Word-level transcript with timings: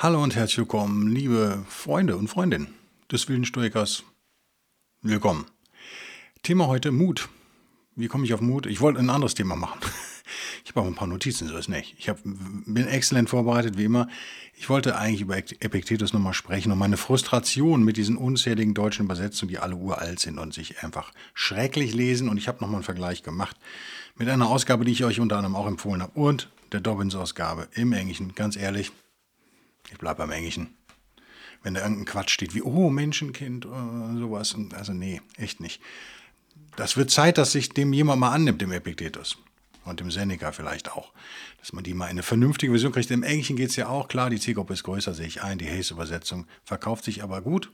Hallo 0.00 0.22
und 0.22 0.36
herzlich 0.36 0.58
willkommen, 0.58 1.08
liebe 1.08 1.64
Freunde 1.68 2.16
und 2.16 2.28
Freundinnen 2.28 2.68
des 3.10 3.28
wilden 3.28 3.44
Stoikers. 3.44 4.04
Willkommen. 5.02 5.46
Thema 6.44 6.68
heute 6.68 6.92
Mut. 6.92 7.28
Wie 7.96 8.06
komme 8.06 8.24
ich 8.24 8.32
auf 8.32 8.40
Mut? 8.40 8.66
Ich 8.66 8.80
wollte 8.80 9.00
ein 9.00 9.10
anderes 9.10 9.34
Thema 9.34 9.56
machen. 9.56 9.80
Ich 10.64 10.76
habe 10.76 10.82
auch 10.82 10.86
ein 10.86 10.94
paar 10.94 11.08
Notizen, 11.08 11.48
so 11.48 11.56
ist 11.56 11.68
nicht. 11.68 11.96
Ich 11.98 12.10
hab, 12.10 12.18
bin 12.22 12.86
exzellent 12.86 13.30
vorbereitet, 13.30 13.78
wie 13.78 13.84
immer. 13.84 14.06
Ich 14.54 14.68
wollte 14.68 14.98
eigentlich 14.98 15.22
über 15.22 15.38
Epiktetus 15.38 16.12
nochmal 16.12 16.34
sprechen 16.34 16.70
und 16.70 16.78
meine 16.78 16.98
Frustration 16.98 17.82
mit 17.82 17.96
diesen 17.96 18.18
unzähligen 18.18 18.74
deutschen 18.74 19.06
Übersetzungen, 19.06 19.48
die 19.48 19.58
alle 19.58 19.76
uralt 19.76 20.20
sind 20.20 20.38
und 20.38 20.52
sich 20.52 20.84
einfach 20.84 21.12
schrecklich 21.32 21.94
lesen. 21.94 22.28
Und 22.28 22.36
ich 22.36 22.48
habe 22.48 22.58
nochmal 22.60 22.76
einen 22.76 22.84
Vergleich 22.84 23.22
gemacht 23.22 23.56
mit 24.16 24.28
einer 24.28 24.50
Ausgabe, 24.50 24.84
die 24.84 24.92
ich 24.92 25.04
euch 25.04 25.20
unter 25.20 25.38
anderem 25.38 25.56
auch 25.56 25.66
empfohlen 25.66 26.02
habe 26.02 26.12
und 26.20 26.50
der 26.70 26.80
Dobbins-Ausgabe 26.80 27.68
im 27.72 27.94
Englischen. 27.94 28.34
Ganz 28.34 28.54
ehrlich, 28.54 28.92
ich 29.92 29.98
bleibe 29.98 30.18
beim 30.18 30.30
Englischen. 30.30 30.74
Wenn 31.62 31.74
da 31.74 31.80
irgendein 31.80 32.04
Quatsch 32.04 32.30
steht 32.30 32.54
wie, 32.54 32.62
oh, 32.62 32.88
Menschenkind, 32.88 33.66
oder 33.66 34.12
äh, 34.14 34.18
sowas. 34.18 34.56
Also 34.74 34.92
nee, 34.92 35.20
echt 35.36 35.60
nicht. 35.60 35.82
Das 36.76 36.96
wird 36.96 37.10
Zeit, 37.10 37.38
dass 37.38 37.52
sich 37.52 37.70
dem 37.70 37.92
jemand 37.92 38.20
mal 38.20 38.32
annimmt, 38.32 38.62
dem 38.62 38.72
Epiktetus. 38.72 39.38
Und 39.84 40.00
dem 40.00 40.10
Seneca 40.10 40.52
vielleicht 40.52 40.92
auch. 40.92 41.12
Dass 41.58 41.72
man 41.72 41.82
die 41.82 41.94
mal 41.94 42.06
in 42.06 42.10
eine 42.12 42.22
vernünftige 42.22 42.72
Version 42.72 42.92
kriegt. 42.92 43.10
Im 43.10 43.22
Englischen 43.22 43.56
geht 43.56 43.70
es 43.70 43.76
ja 43.76 43.88
auch, 43.88 44.08
klar, 44.08 44.28
die 44.28 44.38
Zielgruppe 44.38 44.74
ist 44.74 44.82
größer, 44.82 45.14
sehe 45.14 45.26
ich 45.26 45.42
ein. 45.42 45.58
Die 45.58 45.68
Hayes-Übersetzung 45.68 46.46
verkauft 46.62 47.04
sich 47.04 47.22
aber 47.22 47.40
gut. 47.40 47.72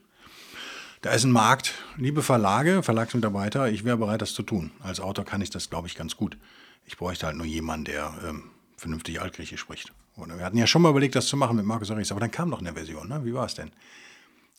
Da 1.01 1.11
ist 1.11 1.25
ein 1.25 1.31
Markt. 1.31 1.73
Liebe 1.97 2.23
Verlage, 2.23 2.81
Verlagsmitarbeiter, 2.83 3.69
ich 3.69 3.83
wäre 3.83 3.97
bereit, 3.97 4.21
das 4.21 4.33
zu 4.33 4.43
tun. 4.43 4.71
Als 4.79 4.99
Autor 4.99 5.25
kann 5.25 5.41
ich 5.41 5.49
das, 5.49 5.69
glaube 5.69 5.87
ich, 5.87 5.95
ganz 5.95 6.15
gut. 6.15 6.37
Ich 6.85 6.97
bräuchte 6.97 7.25
halt 7.27 7.35
nur 7.35 7.45
jemanden, 7.45 7.85
der 7.85 8.17
ähm, 8.25 8.49
vernünftig 8.77 9.21
Altgriechisch 9.21 9.59
spricht. 9.59 9.91
Oder 10.17 10.37
wir 10.37 10.45
hatten 10.45 10.57
ja 10.57 10.67
schon 10.67 10.81
mal 10.81 10.89
überlegt, 10.89 11.15
das 11.15 11.27
zu 11.27 11.37
machen 11.37 11.57
mit 11.57 11.65
Markus 11.65 11.89
Aurelius, 11.89 12.11
aber 12.11 12.21
dann 12.21 12.31
kam 12.31 12.49
noch 12.49 12.59
eine 12.59 12.73
Version. 12.73 13.09
Ne? 13.09 13.25
Wie 13.25 13.33
war 13.33 13.45
es 13.45 13.55
denn? 13.55 13.71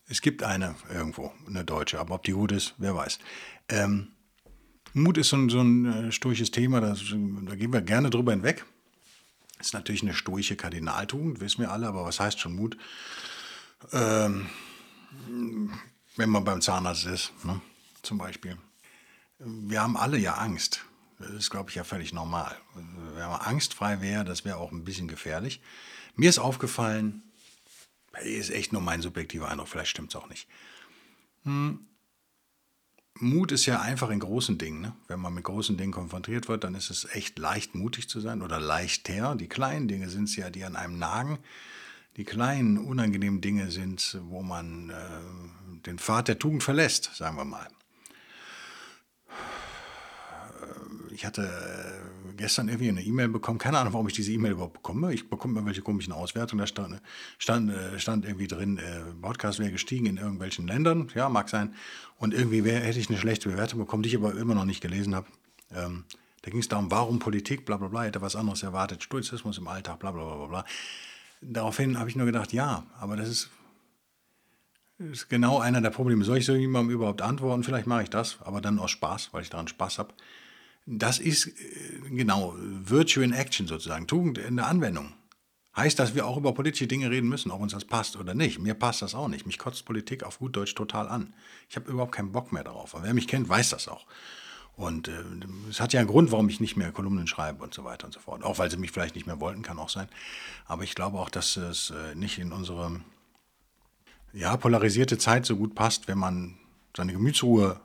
Es 0.08 0.20
gibt 0.20 0.42
eine 0.42 0.76
irgendwo, 0.92 1.32
eine 1.46 1.64
deutsche, 1.64 1.98
aber 1.98 2.14
ob 2.14 2.22
die 2.22 2.32
gut 2.32 2.52
ist, 2.52 2.74
wer 2.78 2.94
weiß. 2.94 3.18
Ähm, 3.68 4.08
Mut 4.92 5.18
ist 5.18 5.30
so 5.30 5.36
ein, 5.36 5.48
so 5.48 5.60
ein 5.60 6.08
äh, 6.08 6.12
stoisches 6.12 6.50
Thema, 6.50 6.80
das, 6.80 7.00
da 7.00 7.54
gehen 7.54 7.72
wir 7.72 7.82
gerne 7.82 8.10
drüber 8.10 8.32
hinweg. 8.32 8.64
Ist 9.58 9.74
natürlich 9.74 10.02
eine 10.02 10.14
stoische 10.14 10.56
Kardinaltugend, 10.56 11.40
wissen 11.40 11.60
wir 11.60 11.70
alle, 11.70 11.88
aber 11.88 12.04
was 12.04 12.20
heißt 12.20 12.38
schon 12.38 12.54
Mut? 12.54 12.76
Ähm, 13.92 14.48
wenn 16.16 16.30
man 16.30 16.44
beim 16.44 16.60
Zahnarzt 16.60 17.06
ist, 17.06 17.32
ne? 17.44 17.60
zum 18.02 18.18
Beispiel. 18.18 18.58
Wir 19.38 19.82
haben 19.82 19.96
alle 19.96 20.18
ja 20.18 20.34
Angst. 20.34 20.84
Das 21.18 21.30
ist, 21.30 21.50
glaube 21.50 21.70
ich, 21.70 21.76
ja 21.76 21.84
völlig 21.84 22.12
normal. 22.12 22.56
Wenn 22.74 23.28
man 23.28 23.40
angstfrei 23.40 24.00
wäre, 24.00 24.24
das 24.24 24.44
wäre 24.44 24.58
auch 24.58 24.72
ein 24.72 24.84
bisschen 24.84 25.08
gefährlich. 25.08 25.60
Mir 26.14 26.28
ist 26.28 26.38
aufgefallen, 26.38 27.22
ist 28.22 28.50
echt 28.50 28.72
nur 28.72 28.82
mein 28.82 29.02
subjektiver 29.02 29.48
Eindruck, 29.48 29.68
vielleicht 29.68 29.90
stimmt 29.90 30.10
es 30.10 30.16
auch 30.16 30.28
nicht. 30.28 30.48
Hm. 31.44 31.86
Mut 33.18 33.50
ist 33.50 33.64
ja 33.64 33.80
einfach 33.80 34.10
in 34.10 34.20
großen 34.20 34.58
Dingen. 34.58 34.82
Ne? 34.82 34.92
Wenn 35.08 35.20
man 35.20 35.32
mit 35.32 35.44
großen 35.44 35.76
Dingen 35.78 35.92
konfrontiert 35.92 36.48
wird, 36.48 36.64
dann 36.64 36.74
ist 36.74 36.90
es 36.90 37.06
echt 37.06 37.38
leicht, 37.38 37.74
mutig 37.74 38.08
zu 38.10 38.20
sein 38.20 38.42
oder 38.42 38.60
leichter. 38.60 39.34
Die 39.36 39.48
kleinen 39.48 39.88
Dinge 39.88 40.10
sind 40.10 40.24
es 40.24 40.36
ja, 40.36 40.50
die 40.50 40.64
an 40.64 40.76
einem 40.76 40.98
nagen. 40.98 41.38
Die 42.18 42.24
kleinen, 42.24 42.78
unangenehmen 42.78 43.40
Dinge 43.40 43.70
sind, 43.70 44.18
wo 44.28 44.42
man 44.42 44.90
äh, 44.90 45.82
den 45.86 45.98
Pfad 45.98 46.28
der 46.28 46.38
Tugend 46.38 46.62
verlässt, 46.62 47.10
sagen 47.14 47.36
wir 47.36 47.44
mal. 47.44 47.68
Ich 51.16 51.24
hatte 51.24 51.44
äh, 51.44 52.34
gestern 52.36 52.68
irgendwie 52.68 52.90
eine 52.90 53.02
E-Mail 53.02 53.28
bekommen, 53.28 53.58
keine 53.58 53.78
Ahnung, 53.78 53.94
warum 53.94 54.06
ich 54.06 54.12
diese 54.12 54.32
E-Mail 54.32 54.52
überhaupt 54.52 54.74
bekomme. 54.74 55.14
Ich 55.14 55.30
bekomme 55.30 55.54
irgendwelche 55.54 55.80
komischen 55.80 56.12
Auswertungen, 56.12 56.60
da 56.60 56.66
stand, 56.66 57.00
stand, 57.38 57.70
äh, 57.70 57.98
stand 57.98 58.26
irgendwie 58.26 58.46
drin, 58.46 58.76
äh, 58.76 59.00
Podcast 59.22 59.58
wäre 59.58 59.70
gestiegen 59.70 60.04
in 60.04 60.18
irgendwelchen 60.18 60.66
Ländern, 60.66 61.08
ja, 61.14 61.30
mag 61.30 61.48
sein. 61.48 61.74
Und 62.18 62.34
irgendwie 62.34 62.64
wär, 62.64 62.80
hätte 62.80 62.98
ich 62.98 63.08
eine 63.08 63.16
schlechte 63.16 63.48
Bewertung 63.48 63.78
bekommen, 63.78 64.02
die 64.02 64.10
ich 64.10 64.16
aber 64.16 64.34
immer 64.36 64.54
noch 64.54 64.66
nicht 64.66 64.82
gelesen 64.82 65.14
habe. 65.14 65.26
Ähm, 65.74 66.04
da 66.42 66.50
ging 66.50 66.60
es 66.60 66.68
darum, 66.68 66.90
warum 66.90 67.18
Politik, 67.18 67.64
bla 67.64 67.78
bla 67.78 67.88
bla, 67.88 68.02
hätte 68.02 68.20
was 68.20 68.36
anderes 68.36 68.62
erwartet, 68.62 69.02
Stoizismus 69.02 69.56
im 69.56 69.68
Alltag, 69.68 69.98
bla 69.98 70.10
bla 70.10 70.22
bla 70.22 70.46
bla. 70.46 70.64
Daraufhin 71.40 71.98
habe 71.98 72.10
ich 72.10 72.16
nur 72.16 72.26
gedacht, 72.26 72.52
ja, 72.52 72.84
aber 73.00 73.16
das 73.16 73.30
ist, 73.30 73.50
ist 74.98 75.30
genau 75.30 75.60
einer 75.60 75.80
der 75.80 75.90
Probleme. 75.90 76.24
Soll 76.24 76.36
ich 76.36 76.44
so 76.44 76.54
jemandem 76.54 76.94
überhaupt 76.94 77.22
antworten? 77.22 77.64
Vielleicht 77.64 77.86
mache 77.86 78.02
ich 78.02 78.10
das, 78.10 78.36
aber 78.42 78.60
dann 78.60 78.78
aus 78.78 78.90
Spaß, 78.90 79.30
weil 79.32 79.40
ich 79.40 79.48
daran 79.48 79.66
Spaß 79.66 79.98
habe. 79.98 80.12
Das 80.86 81.18
ist 81.18 81.48
äh, 81.48 81.52
genau 82.10 82.54
Virtue 82.56 83.24
in 83.24 83.32
Action 83.32 83.66
sozusagen, 83.66 84.06
Tugend 84.06 84.38
in 84.38 84.56
der 84.56 84.68
Anwendung. 84.68 85.12
Heißt, 85.76 85.98
dass 85.98 86.14
wir 86.14 86.26
auch 86.26 86.38
über 86.38 86.54
politische 86.54 86.86
Dinge 86.86 87.10
reden 87.10 87.28
müssen, 87.28 87.50
ob 87.50 87.60
uns 87.60 87.72
das 87.72 87.84
passt 87.84 88.16
oder 88.16 88.32
nicht. 88.34 88.58
Mir 88.58 88.72
passt 88.72 89.02
das 89.02 89.14
auch 89.14 89.28
nicht. 89.28 89.44
Mich 89.44 89.58
kotzt 89.58 89.84
Politik 89.84 90.22
auf 90.22 90.38
gut 90.38 90.56
Deutsch 90.56 90.74
total 90.74 91.06
an. 91.08 91.34
Ich 91.68 91.76
habe 91.76 91.90
überhaupt 91.90 92.12
keinen 92.12 92.32
Bock 92.32 92.50
mehr 92.50 92.64
darauf. 92.64 92.94
Aber 92.94 93.04
wer 93.04 93.12
mich 93.12 93.28
kennt, 93.28 93.46
weiß 93.46 93.70
das 93.70 93.88
auch. 93.88 94.06
Und 94.76 95.08
äh, 95.08 95.12
es 95.68 95.80
hat 95.80 95.92
ja 95.92 96.00
einen 96.00 96.08
Grund, 96.08 96.32
warum 96.32 96.48
ich 96.48 96.60
nicht 96.60 96.76
mehr 96.76 96.92
Kolumnen 96.92 97.26
schreibe 97.26 97.62
und 97.62 97.74
so 97.74 97.84
weiter 97.84 98.06
und 98.06 98.12
so 98.12 98.20
fort. 98.20 98.42
Auch 98.42 98.58
weil 98.58 98.70
sie 98.70 98.78
mich 98.78 98.90
vielleicht 98.90 99.16
nicht 99.16 99.26
mehr 99.26 99.40
wollten, 99.40 99.62
kann 99.62 99.78
auch 99.78 99.90
sein. 99.90 100.08
Aber 100.66 100.82
ich 100.82 100.94
glaube 100.94 101.18
auch, 101.18 101.28
dass 101.28 101.56
es 101.56 101.90
äh, 101.90 102.14
nicht 102.14 102.38
in 102.38 102.52
unsere 102.52 103.00
ja, 104.32 104.56
polarisierte 104.56 105.18
Zeit 105.18 105.44
so 105.44 105.56
gut 105.56 105.74
passt, 105.74 106.08
wenn 106.08 106.18
man 106.18 106.58
seine 106.96 107.12
Gemütsruhe 107.12 107.80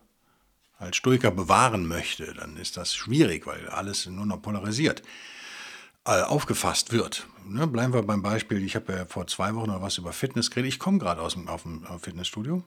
als 0.82 0.98
Stoiker 0.98 1.32
bewahren 1.32 1.88
möchte, 1.88 2.34
dann 2.34 2.58
ist 2.58 2.76
das 2.76 2.96
schwierig, 2.96 3.46
weil 3.46 3.70
alles 3.70 4.08
nur 4.08 4.26
noch 4.26 4.42
polarisiert 4.42 5.04
äh, 6.06 6.22
aufgefasst 6.22 6.92
wird. 6.92 7.28
Ne, 7.46 7.68
bleiben 7.68 7.94
wir 7.94 8.02
beim 8.02 8.24
Beispiel, 8.24 8.64
ich 8.64 8.76
habe 8.76 8.94
ja 8.94 9.06
vor 9.06 9.28
zwei 9.28 9.54
Wochen 9.54 9.70
noch 9.70 9.82
was 9.82 10.00
über 10.00 10.12
Fitness 10.12 10.50
geredet. 10.50 10.74
Ich 10.74 10.80
komme 10.80 10.98
gerade 10.98 11.22
aus 11.22 11.34
dem 11.34 11.48
auf 11.48 11.64
dem 11.64 11.86
Fitnessstudio. 12.00 12.64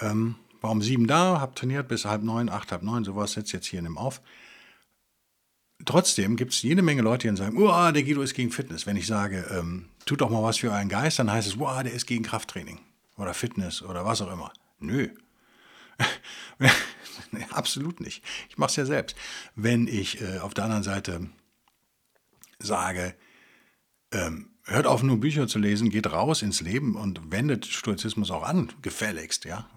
Ähm, 0.00 0.34
war 0.60 0.72
um 0.72 0.82
sieben 0.82 1.06
da, 1.06 1.40
habe 1.40 1.54
trainiert 1.54 1.88
bis 1.88 2.04
halb 2.04 2.22
neun, 2.22 2.48
acht, 2.48 2.72
halb 2.72 2.82
neun, 2.82 3.04
sowas, 3.04 3.32
setze 3.32 3.56
jetzt 3.56 3.66
hier 3.66 3.78
in 3.78 3.84
dem 3.84 3.96
auf. 3.96 4.20
Trotzdem 5.86 6.36
gibt 6.36 6.52
es 6.52 6.62
jede 6.62 6.82
Menge 6.82 7.02
Leute, 7.02 7.30
die 7.30 7.36
sagen, 7.36 7.56
oh, 7.56 7.92
der 7.92 8.02
Guido 8.02 8.20
ist 8.20 8.34
gegen 8.34 8.50
Fitness. 8.50 8.86
Wenn 8.86 8.96
ich 8.96 9.06
sage, 9.06 9.46
ähm, 9.50 9.86
tut 10.04 10.20
doch 10.20 10.28
mal 10.28 10.42
was 10.42 10.58
für 10.58 10.70
euren 10.70 10.88
Geist, 10.88 11.18
dann 11.20 11.30
heißt 11.30 11.48
es, 11.48 11.56
oh, 11.58 11.82
der 11.82 11.92
ist 11.92 12.06
gegen 12.06 12.24
Krafttraining 12.24 12.80
oder 13.16 13.32
Fitness 13.32 13.80
oder 13.82 14.04
was 14.04 14.20
auch 14.20 14.32
immer. 14.32 14.52
Nö, 14.80 15.08
absolut 17.50 18.00
nicht. 18.00 18.24
Ich 18.48 18.58
mache 18.58 18.70
es 18.70 18.76
ja 18.76 18.86
selbst. 18.86 19.16
Wenn 19.54 19.86
ich 19.86 20.20
äh, 20.20 20.38
auf 20.38 20.54
der 20.54 20.64
anderen 20.64 20.82
Seite 20.82 21.28
sage, 22.58 23.14
ähm, 24.12 24.50
hört 24.64 24.86
auf, 24.86 25.02
nur 25.02 25.18
Bücher 25.18 25.48
zu 25.48 25.58
lesen, 25.58 25.90
geht 25.90 26.10
raus 26.10 26.42
ins 26.42 26.60
Leben 26.60 26.96
und 26.96 27.32
wendet 27.32 27.66
Stoizismus 27.66 28.30
auch 28.30 28.42
an, 28.42 28.72
gefälligst, 28.82 29.44
ja. 29.44 29.68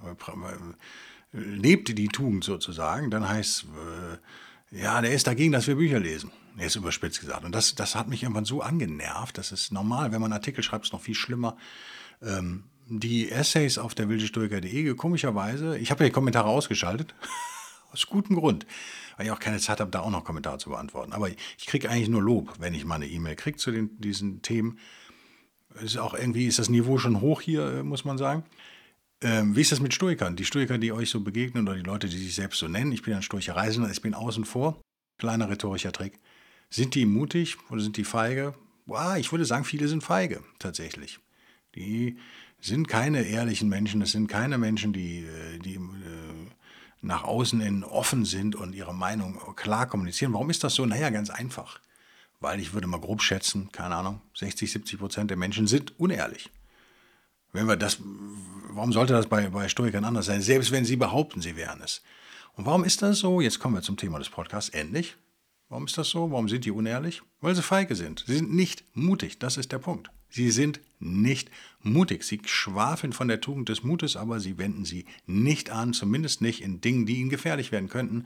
Lebt 1.32 1.98
die 1.98 2.08
Tugend 2.10 2.44
sozusagen, 2.44 3.10
dann 3.10 3.28
heißt 3.28 3.64
äh, 3.64 4.18
ja, 4.74 5.02
der 5.02 5.14
ist 5.14 5.28
dagegen, 5.28 5.52
dass 5.52 5.68
wir 5.68 5.76
Bücher 5.76 6.00
lesen. 6.00 6.32
Er 6.58 6.66
ist 6.66 6.76
überspitzt 6.76 7.20
gesagt. 7.20 7.46
Und 7.46 7.54
das, 7.54 7.76
das 7.76 7.96
hat 7.96 8.08
mich 8.08 8.24
irgendwann 8.24 8.46
so 8.46 8.62
angenervt. 8.62 9.38
Das 9.38 9.52
ist 9.52 9.72
normal. 9.72 10.12
Wenn 10.12 10.22
man 10.22 10.34
Artikel 10.34 10.64
schreibt, 10.64 10.86
ist 10.86 10.90
es 10.90 10.94
noch 10.94 11.02
viel 11.02 11.16
schlimmer. 11.16 11.58
Ähm, 12.22 12.64
die 12.88 13.32
Essays 13.32 13.78
auf 13.78 13.96
der 13.96 14.10
wildestoiker.de, 14.10 14.94
komischerweise, 14.96 15.78
ich 15.78 15.92
habe 15.92 16.04
ja 16.04 16.10
die 16.10 16.14
Kommentare 16.14 16.48
ausgeschaltet, 16.50 17.16
aus 17.92 18.08
gutem 18.08 18.36
Grund, 18.36 18.66
weil 19.18 19.28
ich 19.28 19.32
auch 19.32 19.40
keine 19.40 19.60
Zeit 19.60 19.80
habe, 19.80 19.92
da 19.92 20.02
auch 20.02 20.10
noch 20.10 20.24
Kommentare 20.24 20.58
zu 20.58 20.70
beantworten. 20.70 21.14
Aber 21.14 21.30
ich 21.30 21.66
kriege 21.66 21.90
eigentlich 21.90 22.10
nur 22.10 22.22
Lob, 22.22 22.54
wenn 22.60 22.74
ich 22.74 22.86
mal 22.86 22.96
eine 22.96 23.08
E-Mail 23.08 23.36
kriege 23.36 23.58
zu 23.58 23.72
den, 23.72 24.00
diesen 24.00 24.42
Themen. 24.42 24.80
Ist 25.82 25.98
auch 25.98 26.14
irgendwie 26.14 26.48
ist 26.48 26.60
das 26.60 26.70
Niveau 26.70 26.98
schon 26.98 27.22
hoch 27.22 27.42
hier, 27.42 27.84
muss 27.84 28.06
man 28.06 28.18
sagen. 28.18 28.44
Ähm, 29.22 29.56
wie 29.56 29.62
ist 29.62 29.72
das 29.72 29.80
mit 29.80 29.94
Stoikern? 29.94 30.36
Die 30.36 30.46
Stoiker, 30.46 30.78
die 30.78 30.92
euch 30.92 31.10
so 31.10 31.22
begegnen 31.22 31.68
oder 31.68 31.78
die 31.78 31.84
Leute, 31.84 32.10
die 32.10 32.18
sich 32.18 32.36
selbst 32.36 32.60
so 32.60 32.68
nennen, 32.68 32.92
ich 32.92 33.02
bin 33.02 33.14
ein 33.14 33.22
Stoicher 33.22 33.56
Reisender, 33.56 33.90
ich 33.90 34.02
bin 34.02 34.14
außen 34.14 34.44
vor, 34.44 34.82
kleiner 35.18 35.50
rhetorischer 35.50 35.94
Trick. 35.94 36.20
Sind 36.70 36.96
die 36.96 37.06
mutig 37.06 37.58
oder 37.70 37.82
sind 37.82 37.98
die 37.98 38.04
feige? 38.04 38.54
Boah, 38.86 39.16
ich 39.18 39.32
würde 39.32 39.46
sagen, 39.46 39.64
viele 39.64 39.88
sind 39.88 40.04
feige, 40.04 40.44
tatsächlich. 40.60 41.20
Die 41.76 42.18
sind 42.66 42.88
keine 42.88 43.24
ehrlichen 43.24 43.70
Menschen, 43.70 44.02
es 44.02 44.12
sind 44.12 44.28
keine 44.28 44.58
Menschen, 44.58 44.94
die, 44.94 45.20
äh, 45.20 45.60
die 45.60 45.76
äh, 45.76 45.80
nach 47.02 47.24
außen 47.24 47.60
hin 47.60 47.84
offen 47.84 48.26
sind 48.26 48.56
und 48.56 48.74
ihre 48.74 48.94
Meinung 48.94 49.40
klar 49.56 49.88
kommunizieren. 49.88 50.34
Warum 50.34 50.50
ist 50.50 50.64
das 50.64 50.76
so? 50.76 50.86
Naja, 50.86 51.10
ganz 51.10 51.30
einfach. 51.30 51.80
Weil 52.40 52.60
ich 52.60 52.74
würde 52.74 52.88
mal 52.88 53.00
grob 53.00 53.22
schätzen, 53.22 53.72
keine 53.72 53.96
Ahnung, 53.96 54.22
60, 54.36 54.72
70 54.72 55.00
Prozent 55.00 55.30
der 55.30 55.38
Menschen 55.38 55.68
sind 55.68 56.00
unehrlich. 56.00 56.50
Wenn 57.52 57.68
wir 57.68 57.76
das, 57.76 58.00
warum 58.70 58.92
sollte 58.92 59.14
das 59.14 59.28
bei, 59.28 59.50
bei 59.50 59.70
Stoikern 59.70 60.06
anders 60.06 60.26
sein? 60.26 60.42
Selbst 60.42 60.72
wenn 60.72 60.86
sie 60.86 60.96
behaupten, 60.96 61.42
sie 61.42 61.56
wären 61.56 61.82
es. 61.82 62.02
Und 62.54 62.66
warum 62.66 62.84
ist 62.84 63.02
das 63.02 63.20
so? 63.20 63.42
Jetzt 63.42 63.60
kommen 63.60 63.76
wir 63.76 63.82
zum 63.82 63.98
Thema 63.98 64.20
des 64.20 64.30
Podcasts. 64.30 64.70
Endlich. 64.70 65.18
Warum 65.70 65.86
ist 65.86 65.98
das 65.98 66.10
so? 66.10 66.32
Warum 66.32 66.50
sind 66.50 66.66
die 66.66 66.72
unehrlich? 66.72 67.22
Weil 67.42 67.56
sie 67.56 67.62
feige 67.62 67.96
sind. 67.96 68.24
Sie 68.28 68.36
sind 68.36 68.54
nicht 68.54 68.84
mutig. 68.96 69.40
Das 69.40 69.58
ist 69.58 69.72
der 69.72 69.80
Punkt. 69.80 70.10
Sie 70.34 70.50
sind 70.50 70.80
nicht 71.00 71.52
mutig. 71.84 72.24
Sie 72.24 72.42
schwafeln 72.46 73.14
von 73.14 73.28
der 73.28 73.40
Tugend 73.40 73.70
des 73.70 73.84
Mutes, 73.84 74.16
aber 74.16 74.40
sie 74.40 74.58
wenden 74.58 74.84
sie 74.84 75.06
nicht 75.28 75.70
an, 75.70 75.94
zumindest 75.94 76.42
nicht 76.42 76.62
in 76.62 76.82
Dingen, 76.82 77.06
die 77.06 77.18
ihnen 77.18 77.30
gefährlich 77.30 77.72
werden 77.72 77.88
könnten. 77.88 78.26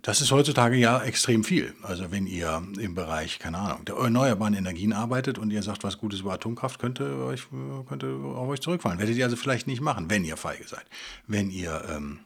Das 0.00 0.22
ist 0.22 0.30
heutzutage 0.30 0.76
ja 0.76 1.02
extrem 1.02 1.44
viel. 1.44 1.74
Also 1.82 2.10
wenn 2.12 2.26
ihr 2.26 2.62
im 2.78 2.94
Bereich, 2.94 3.38
keine 3.38 3.58
Ahnung, 3.58 3.84
der 3.84 3.96
erneuerbaren 3.96 4.54
Energien 4.54 4.94
arbeitet 4.94 5.38
und 5.38 5.50
ihr 5.50 5.62
sagt, 5.62 5.84
was 5.84 5.98
Gutes 5.98 6.20
über 6.20 6.32
Atomkraft, 6.32 6.78
könnte, 6.78 7.24
euch, 7.24 7.46
könnte 7.86 8.14
auf 8.34 8.48
euch 8.48 8.62
zurückfallen. 8.62 8.98
Werdet 8.98 9.16
ihr 9.16 9.24
also 9.24 9.36
vielleicht 9.36 9.66
nicht 9.66 9.82
machen, 9.82 10.08
wenn 10.08 10.24
ihr 10.24 10.38
feige 10.38 10.66
seid. 10.66 10.86
Wenn 11.26 11.50
ihr 11.50 11.84
ähm, 11.90 12.20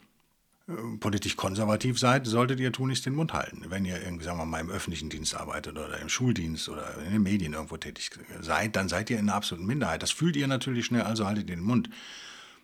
politisch 1.01 1.37
konservativ 1.37 1.99
seid, 1.99 2.27
solltet 2.27 2.61
ihr 2.61 2.73
tunlichst 2.73 3.07
den 3.07 3.15
Mund 3.15 3.33
halten. 3.33 3.65
Wenn 3.69 3.85
ihr 3.85 4.01
irgendwie, 4.03 4.25
sagen 4.25 4.39
wir 4.39 4.47
mal, 4.47 4.61
im 4.61 4.71
öffentlichen 4.71 5.11
Dienst 5.11 5.35
arbeitet 5.35 5.77
oder 5.79 5.99
im 5.99 6.09
Schuldienst 6.09 6.69
oder 6.69 6.97
in 7.05 7.13
den 7.13 7.23
Medien 7.23 7.53
irgendwo 7.53 7.77
tätig 7.77 8.11
seid, 8.41 8.77
dann 8.77 8.89
seid 8.89 9.11
ihr 9.11 9.19
in 9.19 9.29
einer 9.29 9.37
absoluten 9.37 9.67
Minderheit. 9.67 10.03
Das 10.03 10.11
fühlt 10.11 10.37
ihr 10.37 10.47
natürlich 10.47 10.87
schnell, 10.87 11.03
also 11.03 11.27
haltet 11.27 11.49
den 11.49 11.61
Mund. 11.61 11.91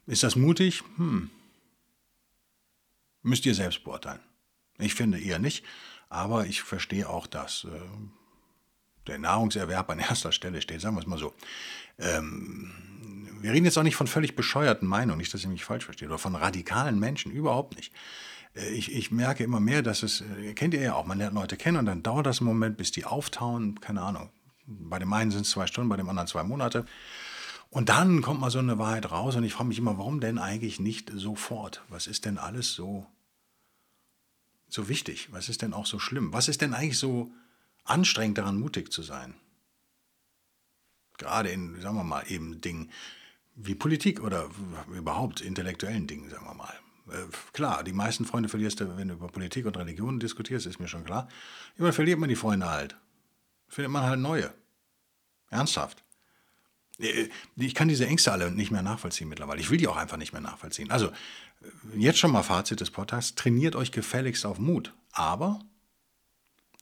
Ist 0.06 0.23
das 0.23 0.37
mutig? 0.37 0.82
Hm. 0.97 1.31
Müsst 3.23 3.47
ihr 3.47 3.55
selbst 3.55 3.82
beurteilen. 3.85 4.20
Ich 4.79 4.94
finde 4.94 5.19
eher 5.19 5.38
nicht, 5.38 5.64
aber 6.08 6.47
ich 6.47 6.62
verstehe 6.62 7.08
auch, 7.08 7.26
dass 7.26 7.64
äh, 7.64 7.81
der 9.06 9.19
Nahrungserwerb 9.19 9.91
an 9.91 9.99
erster 9.99 10.32
Stelle 10.32 10.62
steht, 10.62 10.81
sagen 10.81 10.97
wir 10.97 11.00
es 11.00 11.06
mal 11.06 11.19
so. 11.19 11.35
Ähm, 11.99 12.73
wir 13.40 13.52
reden 13.52 13.64
jetzt 13.64 13.78
auch 13.78 13.82
nicht 13.82 13.96
von 13.96 14.06
völlig 14.06 14.36
bescheuerten 14.36 14.88
Meinungen, 14.88 15.18
nicht, 15.18 15.32
dass 15.32 15.44
ihr 15.44 15.50
mich 15.50 15.64
falsch 15.64 15.84
versteht, 15.84 16.08
oder 16.08 16.18
von 16.18 16.34
radikalen 16.34 16.98
Menschen, 16.98 17.32
überhaupt 17.32 17.76
nicht. 17.76 17.92
Äh, 18.54 18.70
ich, 18.70 18.92
ich 18.92 19.10
merke 19.10 19.44
immer 19.44 19.60
mehr, 19.60 19.82
dass 19.82 20.02
es, 20.02 20.22
äh, 20.22 20.54
kennt 20.54 20.74
ihr 20.74 20.80
ja 20.80 20.94
auch, 20.94 21.06
man 21.06 21.18
lernt 21.18 21.34
Leute 21.34 21.56
kennen 21.56 21.78
und 21.78 21.86
dann 21.86 22.02
dauert 22.02 22.26
das 22.26 22.40
einen 22.40 22.48
Moment, 22.48 22.76
bis 22.76 22.92
die 22.92 23.04
auftauen, 23.04 23.80
keine 23.80 24.02
Ahnung. 24.02 24.30
Bei 24.66 24.98
dem 24.98 25.12
einen 25.12 25.30
sind 25.30 25.42
es 25.42 25.50
zwei 25.50 25.66
Stunden, 25.66 25.88
bei 25.88 25.96
dem 25.96 26.08
anderen 26.08 26.26
zwei 26.26 26.42
Monate. 26.42 26.86
Und 27.70 27.88
dann 27.88 28.22
kommt 28.22 28.40
mal 28.40 28.50
so 28.50 28.58
eine 28.58 28.78
Wahrheit 28.78 29.10
raus 29.10 29.36
und 29.36 29.44
ich 29.44 29.52
frage 29.52 29.68
mich 29.68 29.78
immer, 29.78 29.98
warum 29.98 30.20
denn 30.20 30.38
eigentlich 30.38 30.80
nicht 30.80 31.10
sofort? 31.14 31.82
Was 31.88 32.06
ist 32.06 32.24
denn 32.24 32.38
alles 32.38 32.72
so 32.74 33.06
so 34.68 34.88
wichtig? 34.88 35.28
Was 35.32 35.48
ist 35.48 35.62
denn 35.62 35.72
auch 35.72 35.86
so 35.86 35.98
schlimm? 35.98 36.32
Was 36.32 36.48
ist 36.48 36.60
denn 36.60 36.74
eigentlich 36.74 36.98
so 36.98 37.32
anstrengend 37.84 38.38
daran, 38.38 38.58
mutig 38.58 38.92
zu 38.92 39.02
sein? 39.02 39.34
Gerade 41.18 41.50
in, 41.50 41.80
sagen 41.80 41.96
wir 41.96 42.04
mal, 42.04 42.24
eben 42.28 42.60
Dingen 42.60 42.90
wie 43.56 43.75
Politik 43.75 44.23
oder 44.23 44.49
überhaupt 44.94 45.41
intellektuellen 45.41 46.06
Dingen, 46.06 46.31
sagen 46.31 46.47
wir 46.47 46.55
mal. 46.55 46.75
Äh, 47.11 47.26
klar, 47.53 47.82
die 47.82 47.93
meisten 47.93 48.25
Freunde 48.25 48.49
verlierst 48.49 48.81
du, 48.81 48.97
wenn 48.97 49.08
du 49.08 49.14
über 49.14 49.29
Politik 49.29 49.67
und 49.67 49.76
Religion 49.76 50.20
diskutierst, 50.20 50.67
ist 50.67 50.79
mir 50.79 50.88
schon 50.88 51.05
klar. 51.05 51.29
Immer 51.76 51.93
verliert 51.93 52.19
man 52.19 52.29
die 52.29 52.37
Freunde 52.37 52.69
halt. 52.69 52.97
Findet 53.69 53.91
man 53.91 54.05
halt 54.05 54.20
neue. 54.20 54.53
Ernsthaft. 55.50 56.05
Äh, 56.99 57.29
ich 57.56 57.75
kann 57.75 57.88
diese 57.88 58.06
Ängste 58.06 58.31
alle 58.31 58.50
nicht 58.50 58.70
mehr 58.70 58.82
nachvollziehen 58.82 59.29
mittlerweile. 59.29 59.61
Ich 59.61 59.70
will 59.70 59.79
die 59.79 59.88
auch 59.88 59.97
einfach 59.97 60.19
nicht 60.19 60.32
mehr 60.32 60.43
nachvollziehen. 60.43 60.91
Also, 60.91 61.11
jetzt 61.97 62.19
schon 62.19 62.32
mal 62.32 62.43
Fazit 62.43 62.81
des 62.81 62.91
Podcasts, 62.91 63.35
trainiert 63.35 63.75
euch 63.75 63.91
gefälligst 63.91 64.44
auf 64.44 64.58
Mut. 64.58 64.93
Aber, 65.12 65.61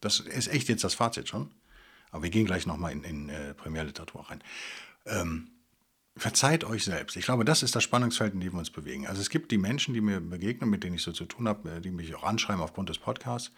das 0.00 0.20
ist 0.20 0.48
echt 0.48 0.68
jetzt 0.68 0.84
das 0.84 0.94
Fazit 0.94 1.28
schon, 1.28 1.50
aber 2.10 2.24
wir 2.24 2.30
gehen 2.30 2.46
gleich 2.46 2.66
nochmal 2.66 2.92
in, 2.92 3.04
in 3.04 3.28
äh, 3.28 3.54
Primärliteratur 3.54 4.28
rein. 4.28 4.42
Ähm, 5.06 5.50
verzeiht 6.16 6.64
euch 6.64 6.84
selbst. 6.84 7.16
Ich 7.16 7.24
glaube, 7.24 7.44
das 7.44 7.62
ist 7.62 7.74
das 7.74 7.82
Spannungsfeld, 7.82 8.34
in 8.34 8.40
dem 8.40 8.52
wir 8.52 8.58
uns 8.58 8.70
bewegen. 8.70 9.06
Also 9.06 9.20
es 9.20 9.30
gibt 9.30 9.50
die 9.50 9.58
Menschen, 9.58 9.94
die 9.94 10.00
mir 10.00 10.20
begegnen, 10.20 10.70
mit 10.70 10.84
denen 10.84 10.94
ich 10.94 11.02
so 11.02 11.12
zu 11.12 11.24
tun 11.24 11.48
habe, 11.48 11.70
äh, 11.70 11.80
die 11.80 11.90
mich 11.90 12.14
auch 12.14 12.22
anschreiben 12.22 12.62
aufgrund 12.62 12.88
des 12.88 12.98
Podcasts, 12.98 13.50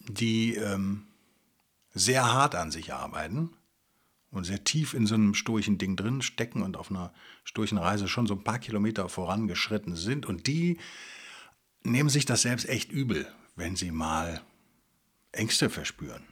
die 0.00 0.54
ähm, 0.54 1.06
sehr 1.92 2.32
hart 2.32 2.54
an 2.54 2.70
sich 2.70 2.92
arbeiten 2.92 3.50
und 4.30 4.44
sehr 4.44 4.64
tief 4.64 4.94
in 4.94 5.06
so 5.06 5.14
einem 5.14 5.34
sturchen 5.34 5.78
Ding 5.78 5.96
drin 5.96 6.22
stecken 6.22 6.62
und 6.62 6.76
auf 6.76 6.90
einer 6.90 7.12
sturchen 7.44 7.78
Reise 7.78 8.08
schon 8.08 8.26
so 8.26 8.34
ein 8.34 8.44
paar 8.44 8.58
Kilometer 8.58 9.08
vorangeschritten 9.08 9.96
sind. 9.96 10.26
Und 10.26 10.46
die 10.46 10.78
nehmen 11.82 12.08
sich 12.08 12.26
das 12.26 12.42
selbst 12.42 12.68
echt 12.68 12.92
übel, 12.92 13.32
wenn 13.56 13.76
sie 13.76 13.90
mal 13.90 14.40
Ängste 15.32 15.70
verspüren, 15.70 16.24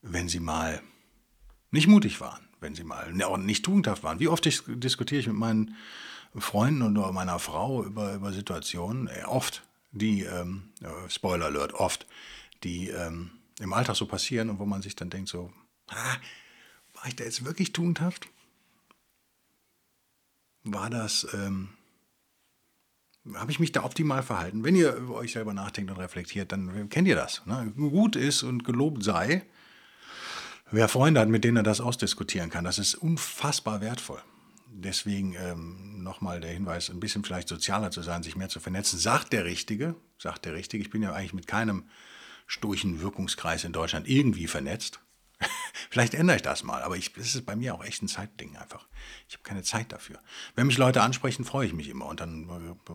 wenn 0.00 0.28
sie 0.28 0.40
mal 0.40 0.82
nicht 1.70 1.86
mutig 1.86 2.20
waren, 2.20 2.46
wenn 2.62 2.74
sie 2.74 2.84
mal 2.84 3.12
nicht 3.12 3.64
tugendhaft 3.64 4.02
waren. 4.02 4.20
Wie 4.20 4.28
oft 4.28 4.44
diskutiere 4.44 5.20
ich 5.20 5.26
mit 5.26 5.36
meinen 5.36 5.76
Freunden 6.36 6.82
und 6.82 7.14
meiner 7.14 7.38
Frau 7.38 7.84
über, 7.84 8.14
über 8.14 8.32
Situationen, 8.32 9.08
äh, 9.08 9.24
oft, 9.26 9.62
die, 9.90 10.22
ähm, 10.22 10.70
Spoiler 11.08 11.46
Alert, 11.46 11.74
oft, 11.74 12.06
die 12.64 12.88
ähm, 12.88 13.32
im 13.60 13.72
Alltag 13.72 13.96
so 13.96 14.06
passieren 14.06 14.48
und 14.48 14.58
wo 14.58 14.64
man 14.64 14.80
sich 14.80 14.96
dann 14.96 15.10
denkt 15.10 15.28
so, 15.28 15.52
ah, 15.88 16.16
war 16.94 17.06
ich 17.06 17.16
da 17.16 17.24
jetzt 17.24 17.44
wirklich 17.44 17.72
tugendhaft? 17.72 18.28
War 20.64 20.88
das, 20.88 21.26
ähm, 21.34 21.70
habe 23.34 23.50
ich 23.50 23.60
mich 23.60 23.72
da 23.72 23.84
optimal 23.84 24.22
verhalten? 24.22 24.64
Wenn 24.64 24.76
ihr 24.76 24.94
über 24.94 25.16
euch 25.16 25.32
selber 25.32 25.52
nachdenkt 25.52 25.90
und 25.90 25.98
reflektiert, 25.98 26.52
dann 26.52 26.88
kennt 26.88 27.08
ihr 27.08 27.16
das. 27.16 27.44
Ne? 27.46 27.72
Gut 27.76 28.16
ist 28.16 28.42
und 28.42 28.64
gelobt 28.64 29.02
sei, 29.02 29.44
wer 30.72 30.88
Freunde 30.88 31.20
hat, 31.20 31.28
mit 31.28 31.44
denen 31.44 31.58
er 31.58 31.62
das 31.62 31.80
ausdiskutieren 31.80 32.50
kann. 32.50 32.64
Das 32.64 32.78
ist 32.78 32.94
unfassbar 32.94 33.80
wertvoll. 33.80 34.20
Deswegen 34.74 35.34
ähm, 35.34 36.02
nochmal 36.02 36.40
der 36.40 36.50
Hinweis, 36.50 36.90
ein 36.90 36.98
bisschen 36.98 37.24
vielleicht 37.24 37.48
sozialer 37.48 37.90
zu 37.90 38.02
sein, 38.02 38.22
sich 38.22 38.36
mehr 38.36 38.48
zu 38.48 38.58
vernetzen. 38.58 38.98
Sagt 38.98 39.32
der 39.32 39.44
Richtige, 39.44 39.94
sagt 40.18 40.46
der 40.46 40.54
Richtige, 40.54 40.82
ich 40.82 40.90
bin 40.90 41.02
ja 41.02 41.12
eigentlich 41.12 41.34
mit 41.34 41.46
keinem 41.46 41.84
sturchen 42.46 43.00
Wirkungskreis 43.00 43.64
in 43.64 43.72
Deutschland 43.72 44.08
irgendwie 44.08 44.46
vernetzt. 44.46 45.00
Vielleicht 45.90 46.14
ändere 46.14 46.36
ich 46.36 46.42
das 46.42 46.62
mal, 46.62 46.82
aber 46.82 46.96
ich, 46.96 47.12
das 47.12 47.34
ist 47.34 47.44
bei 47.44 47.56
mir 47.56 47.74
auch 47.74 47.84
echt 47.84 48.02
ein 48.02 48.08
Zeitding 48.08 48.56
einfach. 48.56 48.86
Ich 49.28 49.34
habe 49.34 49.42
keine 49.42 49.62
Zeit 49.62 49.92
dafür. 49.92 50.18
Wenn 50.54 50.66
mich 50.66 50.78
Leute 50.78 51.02
ansprechen, 51.02 51.44
freue 51.44 51.66
ich 51.66 51.72
mich 51.72 51.88
immer 51.88 52.06
und 52.06 52.20
dann 52.20 52.48
äh, 52.48 52.92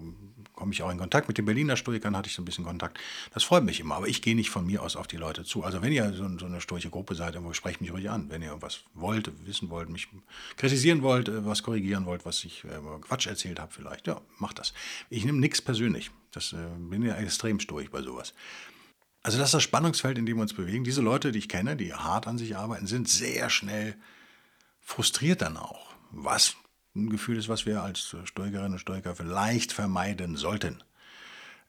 komme 0.54 0.74
ich 0.74 0.82
auch 0.84 0.90
in 0.90 0.98
Kontakt. 0.98 1.28
Mit 1.28 1.38
den 1.38 1.46
Berliner 1.46 1.78
Stoikern 1.78 2.16
hatte 2.16 2.28
ich 2.28 2.36
so 2.36 2.42
ein 2.42 2.46
bisschen 2.46 2.66
Kontakt. 2.66 3.00
Das 3.34 3.44
freut 3.44 3.64
mich 3.64 3.80
immer, 3.80 3.96
aber 3.96 4.08
ich 4.08 4.22
gehe 4.22 4.36
nicht 4.36 4.50
von 4.50 4.66
mir 4.66 4.82
aus 4.82 4.96
auf 4.96 5.08
die 5.08 5.18
Leute 5.18 5.44
zu. 5.44 5.64
Also 5.64 5.82
wenn 5.82 5.92
ihr 5.92 6.14
so, 6.14 6.28
so 6.38 6.46
eine 6.46 6.62
stoische 6.62 6.90
Gruppe 6.90 7.16
seid, 7.16 7.36
irgendwo 7.36 7.54
sprecht 7.54 7.82
mich 7.82 7.92
ruhig 7.92 8.10
an. 8.10 8.30
Wenn 8.30 8.42
ihr 8.42 8.50
irgendwas 8.50 8.82
wollt, 8.94 9.32
wissen 9.46 9.70
wollt, 9.70 9.89
mich 9.89 10.08
kritisieren 10.56 11.01
wollt, 11.01 11.30
äh, 11.30 11.46
was 11.46 11.63
korrigieren 11.63 12.06
wollt, 12.06 12.25
was 12.25 12.44
ich 12.44 12.63
äh, 12.66 12.80
Quatsch 13.01 13.27
erzählt 13.27 13.60
habe 13.60 13.72
vielleicht, 13.72 14.08
ja, 14.08 14.22
macht 14.38 14.60
das. 14.60 14.74
Ich 15.10 15.25
nehme 15.25 15.39
nichts 15.39 15.62
persönlich. 15.62 16.12
Das 16.32 16.54
äh, 16.54 16.58
bin 16.77 17.04
ja 17.04 17.16
extrem 17.16 17.60
stoisch 17.60 17.89
bei 17.89 18.01
sowas. 18.01 18.34
Also 19.27 19.39
das 19.39 19.50
ist 19.50 19.55
das 19.55 19.63
Spannungsfeld, 19.63 20.17
in 20.17 20.25
dem 20.25 20.38
wir 20.38 20.41
uns 20.41 20.53
bewegen. 20.53 20.86
Diese 20.86 21.01
Leute, 21.01 21.34
die 21.34 21.39
ich 21.39 21.50
kenne, 21.50 21.75
die 21.75 21.93
hart 21.93 22.27
an 22.27 22.38
sich 22.38 22.55
arbeiten, 22.55 22.88
sind 22.88 23.10
sehr 23.10 23.50
schnell 23.50 23.98
frustriert 24.79 25.41
dann 25.41 25.57
auch. 25.57 25.96
Was 26.12 26.55
ein 26.96 27.10
Gefühl 27.10 27.38
ist, 27.38 27.50
was 27.50 27.65
wir 27.65 27.84
als 27.84 28.15
Stoikerinnen 28.24 28.72
und 28.72 28.79
Stoiker 28.79 29.17
vielleicht 29.17 29.74
vermeiden 29.74 30.38
sollten. 30.38 30.81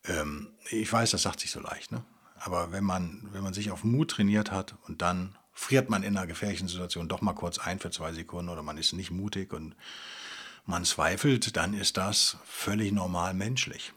Ähm, 0.04 0.52
ich 0.70 0.92
weiß, 0.92 1.10
das 1.10 1.22
sagt 1.22 1.40
sich 1.40 1.50
so 1.50 1.58
leicht, 1.58 1.90
ne? 1.90 2.04
aber 2.36 2.70
wenn 2.70 2.84
man, 2.84 3.28
wenn 3.32 3.42
man 3.42 3.54
sich 3.54 3.72
auf 3.72 3.82
Mut 3.82 4.12
trainiert 4.12 4.52
hat 4.52 4.76
und 4.86 5.02
dann 5.02 5.36
friert 5.52 5.90
man 5.90 6.04
in 6.04 6.16
einer 6.16 6.28
gefährlichen 6.28 6.68
Situation 6.68 7.08
doch 7.08 7.22
mal 7.22 7.32
kurz 7.32 7.58
ein 7.58 7.80
für 7.80 7.90
zwei 7.90 8.12
Sekunden 8.12 8.50
oder 8.50 8.62
man 8.62 8.78
ist 8.78 8.92
nicht 8.92 9.10
mutig 9.10 9.52
und 9.52 9.74
man 10.64 10.84
zweifelt, 10.84 11.56
dann 11.56 11.74
ist 11.74 11.96
das 11.96 12.36
völlig 12.44 12.92
normal 12.92 13.34
menschlich. 13.34 13.92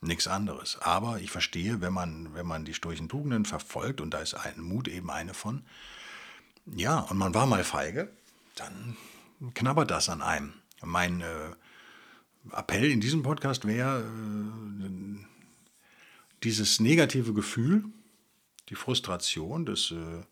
Nichts 0.00 0.28
anderes. 0.28 0.78
Aber 0.80 1.20
ich 1.20 1.30
verstehe, 1.30 1.80
wenn 1.80 1.92
man, 1.92 2.34
wenn 2.34 2.46
man 2.46 2.64
die 2.64 2.74
sturchen 2.74 3.08
Tugenden 3.08 3.44
verfolgt, 3.44 4.00
und 4.00 4.14
da 4.14 4.18
ist 4.18 4.34
ein 4.34 4.60
Mut 4.60 4.86
eben 4.86 5.10
eine 5.10 5.34
von, 5.34 5.64
ja, 6.66 7.00
und 7.00 7.18
man 7.18 7.34
war 7.34 7.46
mal 7.46 7.64
feige, 7.64 8.10
dann 8.54 8.96
knabbert 9.54 9.90
das 9.90 10.08
an 10.08 10.22
einem. 10.22 10.52
Mein 10.82 11.20
äh, 11.20 11.50
Appell 12.52 12.90
in 12.90 13.00
diesem 13.00 13.22
Podcast 13.22 13.66
wäre, 13.66 14.02
äh, 14.02 15.24
dieses 16.44 16.78
negative 16.78 17.32
Gefühl, 17.32 17.84
die 18.68 18.76
Frustration, 18.76 19.66
das 19.66 19.90
äh, 19.90 20.22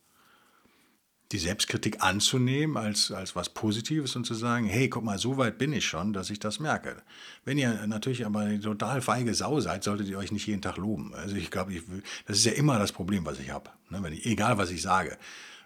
die 1.32 1.38
Selbstkritik 1.38 2.02
anzunehmen 2.02 2.76
als, 2.76 3.10
als 3.10 3.34
was 3.34 3.48
Positives 3.48 4.14
und 4.14 4.24
zu 4.24 4.34
sagen, 4.34 4.66
hey, 4.66 4.88
guck 4.88 5.02
mal, 5.02 5.18
so 5.18 5.36
weit 5.36 5.58
bin 5.58 5.72
ich 5.72 5.84
schon, 5.84 6.12
dass 6.12 6.30
ich 6.30 6.38
das 6.38 6.60
merke. 6.60 7.02
Wenn 7.44 7.58
ihr 7.58 7.86
natürlich 7.86 8.24
aber 8.24 8.40
eine 8.40 8.60
total 8.60 9.02
feige 9.02 9.34
Sau 9.34 9.60
seid, 9.60 9.82
solltet 9.82 10.08
ihr 10.08 10.18
euch 10.18 10.30
nicht 10.30 10.46
jeden 10.46 10.62
Tag 10.62 10.76
loben. 10.76 11.14
Also 11.14 11.34
ich 11.36 11.50
glaube, 11.50 11.72
ich, 11.72 11.82
das 12.26 12.38
ist 12.38 12.46
ja 12.46 12.52
immer 12.52 12.78
das 12.78 12.92
Problem, 12.92 13.24
was 13.24 13.40
ich 13.40 13.50
habe. 13.50 13.70
Ne? 13.90 14.00
Egal, 14.24 14.56
was 14.58 14.70
ich 14.70 14.82
sage. 14.82 15.18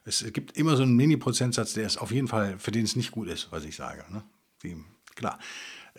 Es 0.05 0.25
gibt 0.33 0.57
immer 0.57 0.77
so 0.77 0.83
einen 0.83 0.97
Mini-Prozentsatz, 0.97 1.75
der 1.75 1.87
ist 1.87 1.99
auf 1.99 2.11
jeden 2.11 2.29
Fall, 2.29 2.59
für 2.59 2.71
den 2.71 2.85
es 2.85 2.97
nicht 2.97 3.11
gut 3.11 3.29
ist, 3.29 3.49
was 3.51 3.65
ich 3.65 3.77
sage. 3.77 4.05
Ne? 4.11 4.23
Die, 4.63 4.77
klar. 5.15 5.39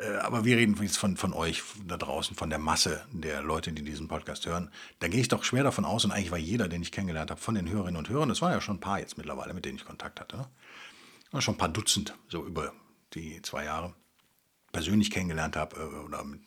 Äh, 0.02 0.18
aber 0.18 0.46
wir 0.46 0.58
reden 0.58 0.76
jetzt 0.82 0.98
von, 0.98 1.18
von 1.18 1.34
euch 1.34 1.64
da 1.86 1.98
draußen, 1.98 2.36
von 2.36 2.50
der 2.50 2.60
Masse 2.60 3.06
der 3.12 3.42
Leute, 3.42 3.72
die 3.72 3.84
diesen 3.84 4.08
Podcast 4.08 4.46
hören. 4.46 4.70
Da 5.00 5.08
gehe 5.08 5.22
ich 5.22 5.28
doch 5.28 5.44
schwer 5.44 5.64
davon 5.64 5.86
aus, 5.86 6.06
und 6.06 6.12
eigentlich 6.12 6.32
war 6.32 6.38
jeder, 6.38 6.68
den 6.68 6.82
ich 6.82 6.92
kennengelernt 6.92 7.32
habe, 7.32 7.40
von 7.40 7.56
den 7.56 7.70
Hörerinnen 7.70 7.98
und 7.98 8.10
Hörern, 8.10 8.30
das 8.30 8.42
waren 8.42 8.52
ja 8.52 8.62
schon 8.62 8.78
ein 8.78 8.82
paar 8.82 9.00
jetzt 9.00 9.18
mittlerweile, 9.18 9.54
mit 9.54 9.66
denen 9.66 9.78
ich 9.78 9.86
Kontakt 9.86 10.20
hatte. 10.20 10.38
Ne? 11.32 11.42
Schon 11.42 11.56
ein 11.56 11.60
paar 11.60 11.70
Dutzend, 11.70 12.16
so 12.28 12.46
über 12.46 12.74
die 13.14 13.42
zwei 13.42 13.66
Jahre 13.66 13.94
persönlich 14.72 15.12
kennengelernt 15.12 15.56
habe 15.56 15.76
äh, 15.78 16.06
oder 16.06 16.24
mit, 16.24 16.42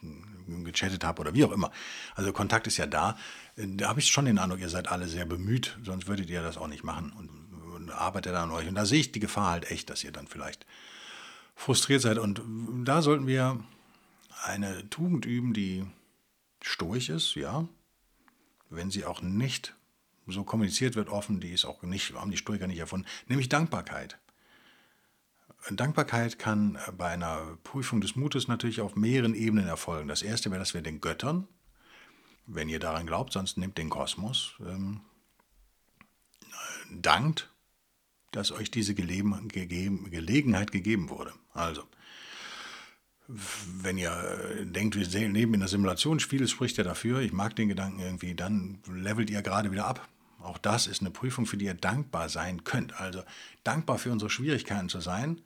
gechattet 0.65 1.05
habe 1.05 1.21
oder 1.21 1.35
wie 1.35 1.45
auch 1.45 1.53
immer. 1.53 1.71
Also 2.15 2.33
Kontakt 2.33 2.67
ist 2.67 2.77
ja 2.77 2.87
da. 2.87 3.17
Äh, 3.57 3.67
da 3.69 3.89
habe 3.89 4.01
ich 4.01 4.09
schon 4.09 4.25
den 4.25 4.39
Eindruck, 4.39 4.61
ihr 4.61 4.69
seid 4.69 4.89
alle 4.89 5.07
sehr 5.09 5.27
bemüht, 5.27 5.79
sonst 5.83 6.07
würdet 6.09 6.31
ihr 6.31 6.43
das 6.43 6.57
auch 6.57 6.69
nicht 6.69 6.85
machen 6.85 7.13
und, 7.13 7.29
und 7.75 7.91
arbeitet 7.91 8.35
an 8.35 8.51
euch. 8.51 8.69
Und 8.69 8.75
da 8.75 8.87
sehe 8.87 9.01
ich 9.01 9.13
die 9.13 9.21
Gefahr 9.21 9.51
halt 9.51 9.71
echt, 9.71 9.91
dass 9.91 10.05
ihr 10.05 10.13
dann 10.13 10.27
vielleicht 10.27 10.67
frustriert 11.55 12.03
seid. 12.03 12.19
Und 12.19 12.43
da 12.85 13.03
sollten 13.03 13.27
wir 13.27 13.65
eine 14.43 14.89
Tugend 14.91 15.27
üben, 15.27 15.55
die 15.55 15.85
stoisch 16.63 17.09
ist, 17.09 17.35
ja. 17.35 17.69
Wenn 18.71 18.91
sie 18.91 19.05
auch 19.05 19.23
nicht 19.23 19.75
so 20.27 20.43
kommuniziert 20.45 20.97
wird 20.97 21.09
offen, 21.09 21.41
die 21.41 21.53
ist 21.53 21.65
auch 21.65 21.83
nicht, 21.83 22.15
haben 22.15 22.31
die 22.31 22.37
Stoiker 22.37 22.67
nicht 22.67 22.79
erfunden, 22.79 23.07
nämlich 23.29 23.49
Dankbarkeit. 23.49 24.19
Dankbarkeit 25.71 26.39
kann 26.39 26.79
bei 26.97 27.09
einer 27.09 27.57
Prüfung 27.63 28.01
des 28.01 28.17
Mutes 28.17 28.49
natürlich 28.49 28.81
auf 28.81 28.97
mehreren 28.97 29.35
Ebenen 29.35 29.67
erfolgen. 29.67 30.09
Das 30.09 30.23
erste 30.23 30.51
wäre, 30.51 30.59
dass 30.59 30.75
wir 30.75 30.83
den 30.83 31.01
Göttern, 31.01 31.49
wenn 32.47 32.69
ihr 32.69 32.81
daran 32.81 33.07
glaubt, 33.07 33.33
sonst 33.33 33.57
nehmt 33.57 33.79
den 33.79 33.89
Kosmos, 33.89 34.55
ähm, 34.61 35.01
dankt, 36.91 37.54
dass 38.35 38.53
euch 38.53 38.71
diese 38.71 38.95
Gelegen 38.95 39.49
Gelegenheit 39.49 40.73
gegeben 40.73 41.11
wurde. 41.11 41.33
Also, 41.53 41.85
wenn 43.27 43.97
ihr 43.97 44.65
denkt, 44.65 44.97
wir 44.97 45.07
leben 45.29 45.55
in 45.55 45.63
einer 45.63 45.69
Simulation, 45.69 46.21
vieles 46.21 46.51
spricht 46.51 46.77
ja 46.77 46.85
dafür, 46.85 47.21
ich 47.21 47.33
mag 47.33 47.57
den 47.57 47.69
Gedanken 47.69 48.01
irgendwie, 48.01 48.35
dann 48.35 48.79
levelt 48.87 49.31
ihr 49.31 49.43
gerade 49.43 49.71
wieder 49.73 49.87
ab. 49.87 50.09
Auch 50.41 50.59
das 50.59 50.87
ist 50.87 51.01
eine 51.01 51.11
Prüfung, 51.11 51.47
für 51.47 51.57
die 51.57 51.65
ihr 51.65 51.75
dankbar 51.75 52.29
sein 52.29 52.65
könnt. 52.65 53.01
Also 53.01 53.23
dankbar 53.63 53.99
für 53.99 54.13
unsere 54.13 54.29
Schwierigkeiten 54.31 54.91
zu 54.91 55.01
sein, 55.01 55.41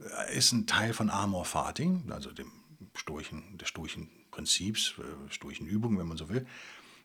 äh, 0.00 0.36
ist 0.36 0.52
ein 0.52 0.66
Teil 0.66 0.92
von 0.92 1.08
Amor 1.08 1.44
Fati, 1.44 2.02
also 2.10 2.32
dem 2.32 2.50
stoischen, 2.96 3.58
des 3.58 3.68
stoischen 3.68 4.10
Prinzips, 4.32 4.94
äh, 4.98 5.32
stoischen 5.32 5.66
Übungen, 5.66 5.98
wenn 5.98 6.08
man 6.08 6.16
so 6.16 6.28
will. 6.28 6.46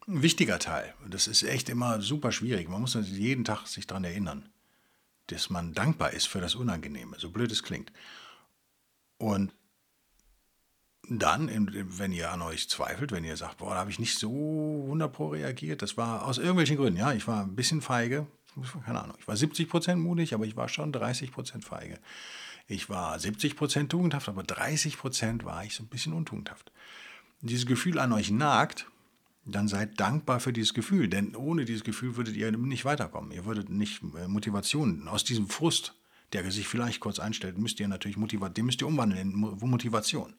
Ein 0.07 0.23
wichtiger 0.23 0.57
Teil. 0.57 0.95
Das 1.07 1.27
ist 1.27 1.43
echt 1.43 1.69
immer 1.69 2.01
super 2.01 2.31
schwierig. 2.31 2.67
Man 2.67 2.81
muss 2.81 2.95
jeden 2.95 3.45
Tag 3.45 3.67
sich 3.67 3.85
daran 3.85 4.05
erinnern, 4.05 4.49
dass 5.31 5.49
man 5.49 5.73
dankbar 5.73 6.11
ist 6.11 6.27
für 6.27 6.41
das 6.41 6.55
Unangenehme, 6.55 7.17
so 7.19 7.29
blöd 7.29 7.51
es 7.51 7.63
klingt. 7.63 7.91
Und 9.17 9.53
dann, 11.09 11.49
wenn 11.97 12.11
ihr 12.11 12.31
an 12.31 12.41
euch 12.41 12.69
zweifelt, 12.69 13.11
wenn 13.11 13.23
ihr 13.23 13.35
sagt, 13.35 13.57
boah, 13.57 13.73
da 13.73 13.79
habe 13.79 13.89
ich 13.91 13.99
nicht 13.99 14.17
so 14.17 14.83
100 14.85 15.11
pro 15.11 15.29
reagiert, 15.29 15.81
das 15.81 15.97
war 15.97 16.25
aus 16.25 16.37
irgendwelchen 16.37 16.77
Gründen, 16.77 16.99
ja, 16.99 17.13
ich 17.13 17.27
war 17.27 17.43
ein 17.43 17.55
bisschen 17.55 17.81
feige, 17.81 18.27
keine 18.85 19.01
Ahnung, 19.01 19.15
ich 19.19 19.27
war 19.27 19.35
70 19.35 19.69
Prozent 19.69 20.01
mutig, 20.01 20.33
aber 20.33 20.45
ich 20.45 20.55
war 20.55 20.69
schon 20.69 20.91
30 20.91 21.31
Prozent 21.31 21.65
feige. 21.65 21.99
Ich 22.67 22.89
war 22.89 23.17
70 23.17 23.55
Prozent 23.55 23.91
tugendhaft, 23.91 24.29
aber 24.29 24.43
30 24.43 24.97
Prozent 24.97 25.43
war 25.43 25.63
ich 25.63 25.73
so 25.73 25.81
ein 25.81 25.87
bisschen 25.87 26.13
untugendhaft. 26.13 26.71
Dieses 27.41 27.65
Gefühl 27.65 27.97
an 27.97 28.13
euch 28.13 28.29
nagt, 28.29 28.85
dann 29.45 29.67
seid 29.67 29.99
dankbar 29.99 30.39
für 30.39 30.53
dieses 30.53 30.73
Gefühl, 30.73 31.07
denn 31.07 31.35
ohne 31.35 31.65
dieses 31.65 31.83
Gefühl 31.83 32.15
würdet 32.15 32.35
ihr 32.35 32.51
nicht 32.51 32.85
weiterkommen. 32.85 33.31
Ihr 33.31 33.45
würdet 33.45 33.69
nicht 33.69 34.01
äh, 34.15 34.27
Motivation 34.27 35.07
aus 35.07 35.23
diesem 35.23 35.49
Frust, 35.49 35.95
der 36.33 36.49
sich 36.51 36.67
vielleicht 36.67 36.99
kurz 36.99 37.19
einstellt, 37.19 37.57
müsst 37.57 37.79
ihr 37.79 37.87
natürlich 37.87 38.17
den 38.17 38.65
müsst 38.65 38.81
ihr 38.81 38.87
umwandeln 38.87 39.31
in 39.31 39.35
Motivation. 39.35 40.35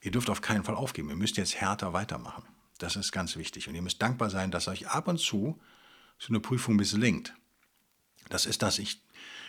Ihr 0.00 0.12
dürft 0.12 0.30
auf 0.30 0.40
keinen 0.40 0.62
Fall 0.62 0.76
aufgeben. 0.76 1.10
Ihr 1.10 1.16
müsst 1.16 1.36
jetzt 1.36 1.56
härter 1.56 1.92
weitermachen. 1.92 2.44
Das 2.78 2.94
ist 2.94 3.10
ganz 3.10 3.36
wichtig. 3.36 3.68
Und 3.68 3.74
ihr 3.74 3.82
müsst 3.82 4.00
dankbar 4.00 4.30
sein, 4.30 4.52
dass 4.52 4.68
euch 4.68 4.88
ab 4.88 5.08
und 5.08 5.18
zu 5.18 5.60
so 6.18 6.28
eine 6.28 6.40
Prüfung 6.40 6.76
misslingt. 6.76 7.34
Das 8.28 8.46
ist 8.46 8.62
das. 8.62 8.78
Ich 8.78 9.02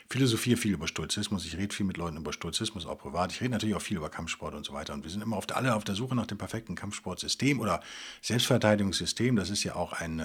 philosophiere 0.09 0.57
viel 0.57 0.73
über 0.73 0.87
Stoizismus. 0.87 1.45
Ich 1.45 1.57
rede 1.57 1.73
viel 1.73 1.85
mit 1.85 1.97
Leuten 1.97 2.17
über 2.17 2.33
Stoizismus, 2.33 2.85
auch 2.85 2.97
privat. 2.97 3.31
Ich 3.31 3.41
rede 3.41 3.51
natürlich 3.51 3.75
auch 3.75 3.81
viel 3.81 3.97
über 3.97 4.09
Kampfsport 4.09 4.55
und 4.55 4.65
so 4.65 4.73
weiter. 4.73 4.93
Und 4.93 5.03
wir 5.03 5.11
sind 5.11 5.21
immer 5.21 5.37
auf 5.37 5.45
der, 5.45 5.57
alle 5.57 5.75
auf 5.75 5.83
der 5.83 5.95
Suche 5.95 6.15
nach 6.15 6.25
dem 6.25 6.37
perfekten 6.37 6.75
Kampfsportsystem 6.75 7.59
oder 7.59 7.81
Selbstverteidigungssystem. 8.21 9.35
Das 9.35 9.49
ist 9.49 9.63
ja 9.63 9.75
auch 9.75 9.93
ein, 9.93 10.19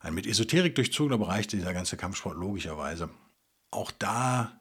ein 0.00 0.14
mit 0.14 0.26
Esoterik 0.26 0.74
durchzogener 0.74 1.18
Bereich, 1.18 1.46
dieser 1.46 1.74
ganze 1.74 1.96
Kampfsport, 1.96 2.36
logischerweise. 2.36 3.10
Auch 3.70 3.90
da 3.90 4.58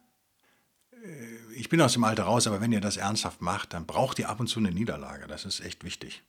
äh, 0.91 1.53
ich 1.55 1.69
bin 1.69 1.81
aus 1.81 1.93
dem 1.93 2.03
Alter 2.03 2.23
raus, 2.23 2.47
aber 2.47 2.61
wenn 2.61 2.71
ihr 2.71 2.81
das 2.81 2.97
ernsthaft 2.97 3.41
macht, 3.41 3.73
dann 3.73 3.85
braucht 3.85 4.19
ihr 4.19 4.29
ab 4.29 4.39
und 4.39 4.47
zu 4.47 4.59
eine 4.59 4.71
Niederlage. 4.71 5.27
Das 5.27 5.45
ist 5.45 5.59
echt 5.59 5.83
wichtig. 5.83 6.23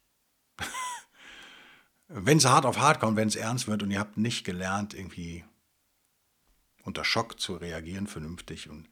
wenn 2.09 2.39
es 2.39 2.47
hart 2.47 2.65
auf 2.65 2.79
hart 2.79 3.01
kommt, 3.01 3.17
wenn 3.17 3.29
es 3.29 3.37
ernst 3.37 3.69
wird 3.69 3.83
und 3.83 3.91
ihr 3.91 3.99
habt 3.99 4.17
nicht 4.17 4.45
gelernt, 4.45 4.95
irgendwie 4.95 5.45
unter 6.89 7.05
Schock 7.05 7.39
zu 7.39 7.55
reagieren, 7.55 8.07
vernünftig. 8.07 8.69
Und 8.69 8.89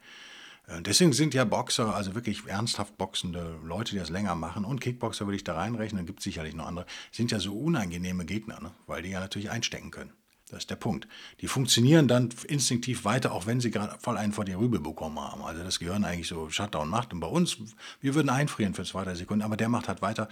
äh, 0.68 0.80
deswegen 0.82 1.12
sind 1.12 1.34
ja 1.34 1.44
Boxer, 1.44 1.94
also 1.94 2.14
wirklich 2.14 2.46
ernsthaft 2.46 2.96
boxende 2.96 3.58
Leute, 3.64 3.92
die 3.92 3.98
das 3.98 4.10
länger 4.10 4.34
machen, 4.34 4.64
und 4.64 4.80
Kickboxer 4.80 5.26
würde 5.26 5.36
ich 5.36 5.44
da 5.44 5.54
reinrechnen, 5.54 6.06
gibt 6.06 6.20
es 6.20 6.24
sicherlich 6.24 6.54
noch 6.54 6.66
andere, 6.66 6.86
sind 7.10 7.32
ja 7.32 7.40
so 7.40 7.58
unangenehme 7.58 8.24
Gegner, 8.24 8.60
ne? 8.60 8.70
weil 8.86 9.02
die 9.02 9.10
ja 9.10 9.20
natürlich 9.20 9.50
einstecken 9.50 9.90
können. 9.90 10.12
Das 10.48 10.60
ist 10.60 10.70
der 10.70 10.76
Punkt. 10.76 11.08
Die 11.40 11.48
funktionieren 11.48 12.06
dann 12.06 12.28
instinktiv 12.46 13.04
weiter, 13.04 13.32
auch 13.32 13.46
wenn 13.46 13.60
sie 13.60 13.72
gerade 13.72 13.98
voll 13.98 14.16
einen 14.16 14.32
vor 14.32 14.44
die 14.44 14.52
Rübe 14.52 14.78
bekommen 14.78 15.18
haben. 15.18 15.42
Also 15.42 15.64
das 15.64 15.80
Gehirn 15.80 16.04
eigentlich 16.04 16.28
so 16.28 16.48
Shutdown 16.50 16.88
macht. 16.88 17.12
Und 17.12 17.18
bei 17.18 17.26
uns, 17.26 17.58
wir 18.00 18.14
würden 18.14 18.28
einfrieren 18.28 18.72
für 18.72 18.84
zwei, 18.84 19.02
drei 19.02 19.16
Sekunden, 19.16 19.42
aber 19.42 19.56
der 19.56 19.68
macht 19.68 19.88
halt 19.88 20.02
weiter. 20.02 20.28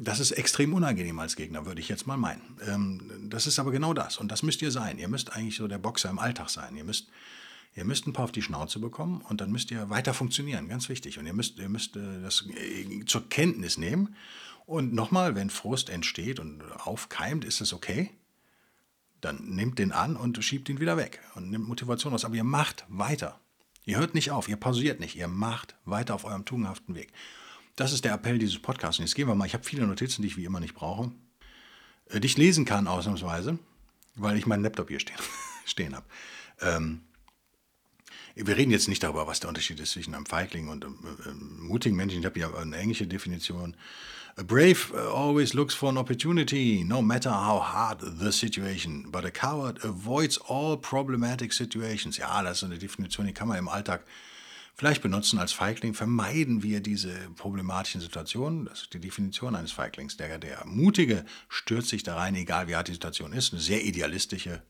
Das 0.00 0.20
ist 0.20 0.32
extrem 0.32 0.74
unangenehm 0.74 1.18
als 1.18 1.36
Gegner, 1.36 1.66
würde 1.66 1.80
ich 1.80 1.88
jetzt 1.88 2.06
mal 2.06 2.16
meinen. 2.16 2.56
Ähm, 2.66 3.28
das 3.28 3.46
ist 3.46 3.58
aber 3.58 3.70
genau 3.70 3.94
das. 3.94 4.18
Und 4.18 4.32
das 4.32 4.42
müsst 4.42 4.62
ihr 4.62 4.70
sein. 4.70 4.98
Ihr 4.98 5.08
müsst 5.08 5.34
eigentlich 5.34 5.56
so 5.56 5.68
der 5.68 5.78
Boxer 5.78 6.10
im 6.10 6.18
Alltag 6.18 6.50
sein. 6.50 6.76
Ihr 6.76 6.84
müsst, 6.84 7.08
ihr 7.74 7.84
müsst 7.84 8.06
ein 8.06 8.12
paar 8.12 8.24
auf 8.24 8.32
die 8.32 8.42
Schnauze 8.42 8.78
bekommen 8.78 9.22
und 9.28 9.40
dann 9.40 9.50
müsst 9.50 9.70
ihr 9.70 9.90
weiter 9.90 10.14
funktionieren. 10.14 10.68
Ganz 10.68 10.88
wichtig. 10.88 11.18
Und 11.18 11.26
ihr 11.26 11.34
müsst, 11.34 11.58
ihr 11.58 11.68
müsst 11.68 11.96
äh, 11.96 12.22
das 12.22 12.46
äh, 12.48 13.04
zur 13.06 13.28
Kenntnis 13.28 13.78
nehmen. 13.78 14.14
Und 14.66 14.94
nochmal, 14.94 15.34
wenn 15.34 15.50
Frust 15.50 15.90
entsteht 15.90 16.40
und 16.40 16.62
aufkeimt, 16.84 17.44
ist 17.44 17.60
es 17.60 17.72
okay 17.72 18.10
dann 19.22 19.54
nehmt 19.54 19.78
den 19.78 19.92
an 19.92 20.16
und 20.16 20.42
schiebt 20.44 20.68
ihn 20.68 20.80
wieder 20.80 20.96
weg 20.96 21.20
und 21.34 21.50
nimmt 21.50 21.68
Motivation 21.68 22.12
aus. 22.12 22.24
Aber 22.24 22.34
ihr 22.34 22.44
macht 22.44 22.84
weiter. 22.88 23.40
Ihr 23.84 23.98
hört 23.98 24.14
nicht 24.14 24.30
auf, 24.30 24.48
ihr 24.48 24.56
pausiert 24.56 25.00
nicht, 25.00 25.16
ihr 25.16 25.28
macht 25.28 25.76
weiter 25.84 26.14
auf 26.14 26.24
eurem 26.24 26.44
tugendhaften 26.44 26.94
Weg. 26.94 27.12
Das 27.76 27.92
ist 27.92 28.04
der 28.04 28.12
Appell 28.12 28.38
dieses 28.38 28.60
Podcasts. 28.60 28.98
Und 28.98 29.06
jetzt 29.06 29.14
gehen 29.14 29.28
wir 29.28 29.34
mal, 29.34 29.46
ich 29.46 29.54
habe 29.54 29.64
viele 29.64 29.86
Notizen, 29.86 30.22
die 30.22 30.28
ich 30.28 30.36
wie 30.36 30.44
immer 30.44 30.60
nicht 30.60 30.74
brauche, 30.74 31.10
äh, 32.10 32.20
die 32.20 32.26
ich 32.26 32.36
lesen 32.36 32.64
kann 32.64 32.86
ausnahmsweise, 32.86 33.58
weil 34.14 34.36
ich 34.36 34.46
meinen 34.46 34.62
Laptop 34.62 34.88
hier 34.88 35.00
stehen, 35.00 35.18
stehen 35.64 35.94
habe. 35.94 36.06
Ähm, 36.60 37.02
wir 38.34 38.56
reden 38.56 38.70
jetzt 38.70 38.88
nicht 38.88 39.02
darüber, 39.02 39.26
was 39.26 39.40
der 39.40 39.48
Unterschied 39.48 39.78
ist 39.80 39.92
zwischen 39.92 40.14
einem 40.14 40.26
Feigling 40.26 40.68
und 40.68 40.84
einem, 40.84 40.98
einem 41.24 41.66
mutigen 41.66 41.96
Menschen. 41.96 42.20
Ich 42.20 42.24
habe 42.24 42.40
ja 42.40 42.52
eine 42.54 42.76
englische 42.76 43.06
Definition. 43.06 43.76
A 44.36 44.42
brave 44.42 44.90
uh, 44.94 45.14
always 45.14 45.52
looks 45.52 45.74
for 45.74 45.90
an 45.90 45.98
opportunity, 45.98 46.84
no 46.84 47.02
matter 47.02 47.30
how 47.30 47.60
hard 47.60 48.00
the 48.00 48.32
situation. 48.32 49.10
But 49.10 49.26
a 49.26 49.30
coward 49.30 49.84
avoids 49.84 50.38
all 50.48 50.78
problematic 50.78 51.52
situations. 51.52 52.16
Ja, 52.16 52.42
das 52.42 52.58
ist 52.58 52.64
eine 52.64 52.78
Definition, 52.78 53.26
die 53.26 53.34
kann 53.34 53.48
man 53.48 53.58
im 53.58 53.68
Alltag 53.68 54.04
vielleicht 54.74 55.02
benutzen. 55.02 55.38
Als 55.38 55.52
Feigling 55.52 55.94
vermeiden 55.94 56.62
wir 56.62 56.80
diese 56.80 57.14
problematischen 57.36 58.00
Situationen. 58.00 58.66
Das 58.66 58.82
ist 58.82 58.94
die 58.94 59.00
Definition 59.00 59.54
eines 59.54 59.72
Feiglings. 59.72 60.16
Der, 60.16 60.38
der 60.38 60.64
Mutige 60.66 61.24
stürzt 61.48 61.88
sich 61.88 62.02
da 62.02 62.16
rein, 62.16 62.34
egal 62.34 62.68
wie 62.68 62.76
hart 62.76 62.88
die 62.88 62.92
Situation 62.92 63.32
ist. 63.32 63.52
Eine 63.52 63.62
sehr 63.62 63.84
idealistische 63.84 64.62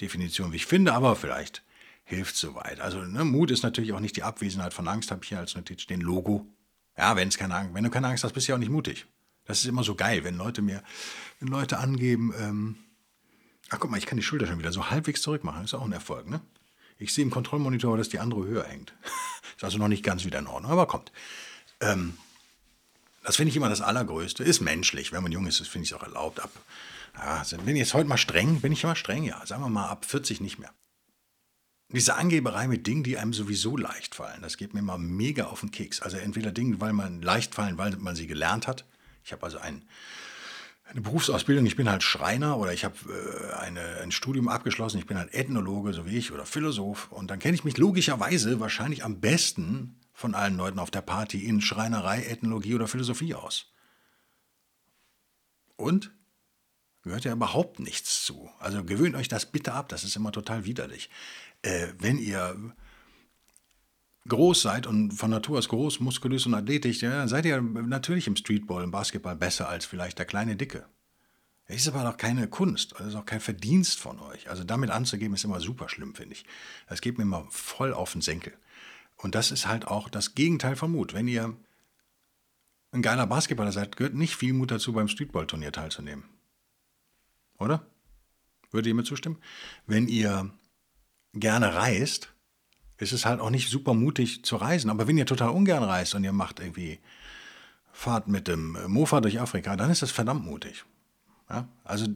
Definition, 0.00 0.52
wie 0.52 0.56
ich 0.56 0.66
finde, 0.66 0.94
aber 0.94 1.16
vielleicht 1.16 1.62
hilft 2.04 2.36
soweit. 2.36 2.80
Also 2.80 3.02
ne, 3.02 3.24
Mut 3.24 3.50
ist 3.50 3.62
natürlich 3.62 3.92
auch 3.92 4.00
nicht 4.00 4.16
die 4.16 4.22
Abwesenheit 4.22 4.74
von 4.74 4.88
Angst, 4.88 5.10
habe 5.10 5.22
ich 5.22 5.28
hier 5.28 5.38
als 5.38 5.54
Notiz 5.54 5.82
stehen. 5.82 6.00
Logo 6.00 6.46
ja, 6.96 7.16
wenn's 7.16 7.38
keine 7.38 7.54
Angst, 7.54 7.74
wenn 7.74 7.84
du 7.84 7.90
keine 7.90 8.08
Angst 8.08 8.24
hast, 8.24 8.32
bist 8.32 8.48
du 8.48 8.52
ja 8.52 8.56
auch 8.56 8.60
nicht 8.60 8.70
mutig. 8.70 9.06
Das 9.44 9.60
ist 9.60 9.66
immer 9.66 9.82
so 9.82 9.94
geil, 9.94 10.24
wenn 10.24 10.36
Leute 10.36 10.62
mir, 10.62 10.82
wenn 11.40 11.48
Leute 11.48 11.78
angeben, 11.78 12.32
ähm, 12.38 12.76
ach 13.70 13.80
guck 13.80 13.90
mal, 13.90 13.96
ich 13.96 14.06
kann 14.06 14.16
die 14.16 14.22
Schulter 14.22 14.46
schon 14.46 14.58
wieder 14.58 14.72
so 14.72 14.90
halbwegs 14.90 15.22
zurück 15.22 15.42
machen. 15.42 15.64
Ist 15.64 15.74
auch 15.74 15.84
ein 15.84 15.92
Erfolg, 15.92 16.28
ne? 16.28 16.40
Ich 16.98 17.12
sehe 17.12 17.24
im 17.24 17.30
Kontrollmonitor, 17.30 17.96
dass 17.96 18.08
die 18.08 18.18
andere 18.18 18.44
höher 18.44 18.64
hängt. 18.64 18.92
ist 19.56 19.64
also 19.64 19.78
noch 19.78 19.88
nicht 19.88 20.04
ganz 20.04 20.24
wieder 20.24 20.38
in 20.38 20.46
Ordnung, 20.46 20.72
aber 20.72 20.86
kommt. 20.86 21.12
Ähm, 21.80 22.16
das 23.24 23.36
finde 23.36 23.50
ich 23.50 23.56
immer 23.56 23.68
das 23.68 23.80
Allergrößte. 23.80 24.42
Ist 24.42 24.60
menschlich. 24.60 25.12
Wenn 25.12 25.22
man 25.22 25.32
jung 25.32 25.46
ist, 25.46 25.58
finde 25.68 25.84
ich 25.84 25.92
es 25.92 25.96
auch 25.96 26.02
erlaubt. 26.02 26.40
Ab, 26.40 26.50
ja, 27.16 27.44
bin 27.58 27.76
ich 27.76 27.80
jetzt 27.80 27.94
heute 27.94 28.08
mal 28.08 28.16
streng? 28.16 28.60
Bin 28.60 28.72
ich 28.72 28.82
immer 28.84 28.96
streng? 28.96 29.24
Ja, 29.24 29.44
sagen 29.46 29.62
wir 29.62 29.68
mal 29.68 29.88
ab 29.88 30.04
40 30.04 30.40
nicht 30.40 30.58
mehr. 30.58 30.72
Diese 31.88 32.14
Angeberei 32.14 32.68
mit 32.68 32.86
Dingen, 32.86 33.04
die 33.04 33.18
einem 33.18 33.34
sowieso 33.34 33.76
leicht 33.76 34.14
fallen, 34.14 34.40
das 34.40 34.56
geht 34.56 34.72
mir 34.72 34.80
immer 34.80 34.96
mega 34.96 35.44
auf 35.44 35.60
den 35.60 35.70
Keks. 35.70 36.00
Also 36.00 36.16
entweder 36.16 36.50
Dinge, 36.50 36.80
weil 36.80 36.94
man 36.94 37.20
leicht 37.20 37.54
fallen, 37.54 37.76
weil 37.76 37.94
man 37.98 38.16
sie 38.16 38.26
gelernt 38.26 38.66
hat. 38.66 38.86
Ich 39.24 39.32
habe 39.32 39.42
also 39.42 39.58
ein, 39.58 39.84
eine 40.92 41.00
Berufsausbildung, 41.00 41.64
ich 41.66 41.76
bin 41.76 41.88
halt 41.88 42.02
Schreiner 42.02 42.58
oder 42.58 42.72
ich 42.72 42.84
habe 42.84 42.94
äh, 43.08 44.02
ein 44.02 44.12
Studium 44.12 44.48
abgeschlossen, 44.48 44.98
ich 44.98 45.06
bin 45.06 45.18
halt 45.18 45.32
Ethnologe, 45.34 45.92
so 45.92 46.06
wie 46.06 46.16
ich, 46.16 46.32
oder 46.32 46.44
Philosoph. 46.44 47.10
Und 47.10 47.30
dann 47.30 47.38
kenne 47.38 47.54
ich 47.54 47.64
mich 47.64 47.78
logischerweise 47.78 48.60
wahrscheinlich 48.60 49.04
am 49.04 49.20
besten 49.20 49.98
von 50.12 50.34
allen 50.34 50.56
Leuten 50.56 50.78
auf 50.78 50.90
der 50.90 51.00
Party 51.00 51.46
in 51.46 51.60
Schreinerei, 51.60 52.24
Ethnologie 52.24 52.74
oder 52.74 52.88
Philosophie 52.88 53.34
aus. 53.34 53.72
Und? 55.76 56.12
Gehört 57.02 57.24
ja 57.24 57.32
überhaupt 57.32 57.80
nichts 57.80 58.24
zu. 58.24 58.48
Also 58.60 58.84
gewöhnt 58.84 59.16
euch 59.16 59.26
das 59.26 59.46
bitte 59.50 59.72
ab, 59.72 59.88
das 59.88 60.04
ist 60.04 60.14
immer 60.14 60.30
total 60.30 60.64
widerlich. 60.64 61.10
Äh, 61.62 61.88
wenn 61.98 62.18
ihr 62.18 62.74
groß 64.28 64.62
seid 64.62 64.86
und 64.86 65.12
von 65.12 65.30
Natur 65.30 65.58
aus 65.58 65.68
groß, 65.68 66.00
muskulös 66.00 66.46
und 66.46 66.54
athletisch, 66.54 67.02
ja, 67.02 67.26
seid 67.26 67.44
ihr 67.44 67.60
natürlich 67.60 68.26
im 68.26 68.36
Streetball, 68.36 68.84
im 68.84 68.90
Basketball 68.90 69.36
besser 69.36 69.68
als 69.68 69.84
vielleicht 69.84 70.18
der 70.18 70.26
kleine 70.26 70.56
Dicke. 70.56 70.86
Das 71.66 71.76
ist 71.76 71.88
aber 71.88 72.02
doch 72.02 72.16
keine 72.16 72.48
Kunst, 72.48 72.94
das 72.98 73.08
ist 73.08 73.14
auch 73.14 73.24
kein 73.24 73.40
Verdienst 73.40 73.98
von 73.98 74.18
euch. 74.20 74.50
Also 74.50 74.64
damit 74.64 74.90
anzugeben, 74.90 75.34
ist 75.34 75.44
immer 75.44 75.60
super 75.60 75.88
schlimm, 75.88 76.14
finde 76.14 76.34
ich. 76.34 76.44
Das 76.88 77.00
geht 77.00 77.18
mir 77.18 77.24
immer 77.24 77.46
voll 77.50 77.94
auf 77.94 78.12
den 78.12 78.20
Senkel. 78.20 78.52
Und 79.16 79.34
das 79.34 79.50
ist 79.50 79.66
halt 79.66 79.86
auch 79.86 80.08
das 80.08 80.34
Gegenteil 80.34 80.76
von 80.76 80.90
Mut. 80.90 81.14
Wenn 81.14 81.28
ihr 81.28 81.56
ein 82.90 83.02
geiler 83.02 83.26
Basketballer 83.26 83.72
seid, 83.72 83.96
gehört 83.96 84.14
nicht 84.14 84.36
viel 84.36 84.52
Mut 84.52 84.70
dazu, 84.70 84.92
beim 84.92 85.08
Streetball-Turnier 85.08 85.72
teilzunehmen. 85.72 86.24
Oder? 87.58 87.86
Würde 88.70 88.88
ihr 88.88 88.94
mir 88.94 89.04
zustimmen? 89.04 89.38
Wenn 89.86 90.08
ihr 90.08 90.50
gerne 91.32 91.74
reist, 91.74 92.31
ist 92.98 93.12
es 93.12 93.24
halt 93.26 93.40
auch 93.40 93.50
nicht 93.50 93.68
super 93.68 93.94
mutig 93.94 94.44
zu 94.44 94.56
reisen. 94.56 94.90
Aber 94.90 95.06
wenn 95.06 95.18
ihr 95.18 95.26
total 95.26 95.50
ungern 95.50 95.82
reist 95.82 96.14
und 96.14 96.24
ihr 96.24 96.32
macht 96.32 96.60
irgendwie 96.60 97.00
Fahrt 97.92 98.28
mit 98.28 98.48
dem 98.48 98.78
Mofa 98.86 99.20
durch 99.20 99.40
Afrika, 99.40 99.76
dann 99.76 99.90
ist 99.90 100.02
das 100.02 100.10
verdammt 100.10 100.44
mutig. 100.44 100.84
Ja? 101.52 101.68
Also 101.84 102.06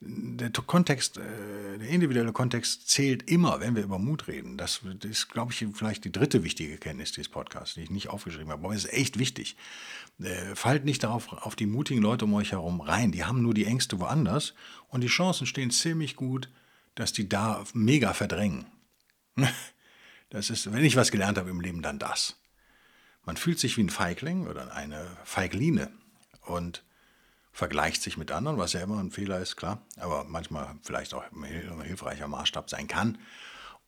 der 0.00 0.50
Kontext, 0.50 1.18
äh, 1.18 1.78
der 1.78 1.88
individuelle 1.88 2.32
Kontext 2.32 2.88
zählt 2.88 3.30
immer, 3.30 3.60
wenn 3.60 3.76
wir 3.76 3.82
über 3.82 3.98
Mut 3.98 4.26
reden. 4.28 4.56
Das 4.56 4.80
ist, 5.02 5.28
glaube 5.28 5.52
ich, 5.52 5.66
vielleicht 5.74 6.04
die 6.04 6.12
dritte 6.12 6.42
wichtige 6.42 6.78
Kenntnis 6.78 7.12
dieses 7.12 7.28
Podcasts, 7.28 7.74
die 7.74 7.82
ich 7.82 7.90
nicht 7.90 8.08
aufgeschrieben 8.08 8.50
habe. 8.50 8.64
Aber 8.64 8.74
es 8.74 8.86
ist 8.86 8.92
echt 8.92 9.18
wichtig. 9.18 9.56
Äh, 10.18 10.54
fallt 10.54 10.84
nicht 10.84 11.02
darauf 11.02 11.32
auf 11.32 11.56
die 11.56 11.66
mutigen 11.66 12.00
Leute 12.00 12.24
um 12.24 12.34
euch 12.34 12.52
herum 12.52 12.80
rein. 12.80 13.12
Die 13.12 13.24
haben 13.24 13.42
nur 13.42 13.54
die 13.54 13.66
Ängste 13.66 14.00
woanders 14.00 14.54
und 14.88 15.02
die 15.02 15.08
Chancen 15.08 15.46
stehen 15.46 15.70
ziemlich 15.70 16.16
gut, 16.16 16.48
dass 16.94 17.12
die 17.12 17.28
da 17.28 17.62
mega 17.74 18.14
verdrängen. 18.14 18.66
Das 20.30 20.50
ist, 20.50 20.72
wenn 20.72 20.84
ich 20.84 20.96
was 20.96 21.10
gelernt 21.10 21.38
habe 21.38 21.50
im 21.50 21.60
Leben, 21.60 21.82
dann 21.82 21.98
das. 21.98 22.36
Man 23.24 23.36
fühlt 23.36 23.58
sich 23.58 23.76
wie 23.76 23.82
ein 23.82 23.90
Feigling 23.90 24.46
oder 24.46 24.74
eine 24.74 25.06
Feigline 25.24 25.90
und 26.42 26.84
vergleicht 27.52 28.02
sich 28.02 28.16
mit 28.16 28.30
anderen, 28.30 28.58
was 28.58 28.72
ja 28.72 28.80
immer 28.80 28.98
ein 28.98 29.10
Fehler 29.10 29.40
ist, 29.40 29.56
klar, 29.56 29.80
aber 29.98 30.24
manchmal 30.24 30.74
vielleicht 30.82 31.14
auch 31.14 31.24
ein 31.32 31.82
hilfreicher 31.82 32.28
Maßstab 32.28 32.68
sein 32.68 32.86
kann. 32.86 33.18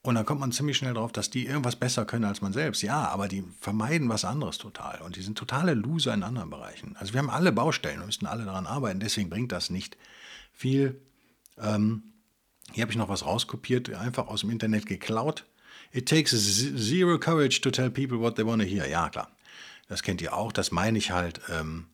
Und 0.00 0.14
dann 0.14 0.24
kommt 0.24 0.40
man 0.40 0.52
ziemlich 0.52 0.76
schnell 0.76 0.94
drauf, 0.94 1.12
dass 1.12 1.28
die 1.28 1.46
irgendwas 1.46 1.76
besser 1.76 2.06
können 2.06 2.24
als 2.24 2.40
man 2.40 2.52
selbst. 2.52 2.82
Ja, 2.82 3.08
aber 3.08 3.28
die 3.28 3.44
vermeiden 3.60 4.08
was 4.08 4.24
anderes 4.24 4.56
total. 4.56 5.02
Und 5.02 5.16
die 5.16 5.22
sind 5.22 5.36
totale 5.36 5.74
Loser 5.74 6.14
in 6.14 6.22
anderen 6.22 6.50
Bereichen. 6.50 6.96
Also 6.96 7.12
wir 7.12 7.18
haben 7.18 7.30
alle 7.30 7.52
Baustellen, 7.52 7.98
wir 7.98 8.06
müssen 8.06 8.26
alle 8.26 8.44
daran 8.44 8.66
arbeiten. 8.66 9.00
Deswegen 9.00 9.28
bringt 9.28 9.52
das 9.52 9.70
nicht 9.70 9.96
viel. 10.52 11.02
Ähm, 11.58 12.04
hier 12.72 12.82
habe 12.82 12.92
ich 12.92 12.98
noch 12.98 13.08
was 13.08 13.26
rauskopiert, 13.26 13.92
einfach 13.92 14.28
aus 14.28 14.40
dem 14.40 14.50
Internet 14.50 14.86
geklaut. 14.86 15.44
It 15.92 16.08
takes 16.08 16.30
zero 16.30 17.18
courage 17.18 17.60
to 17.62 17.70
tell 17.70 17.90
people 17.90 18.20
what 18.20 18.36
they 18.36 18.44
want 18.44 18.62
to 18.62 18.68
hear. 18.68 18.86
Ja, 18.86 19.08
klar. 19.08 19.30
Das 19.88 20.02
kennt 20.02 20.20
ihr 20.20 20.34
auch. 20.34 20.52
Das 20.52 20.70
meine 20.70 20.98
ich 20.98 21.10
halt. 21.10 21.40
Ähm, 21.48 21.86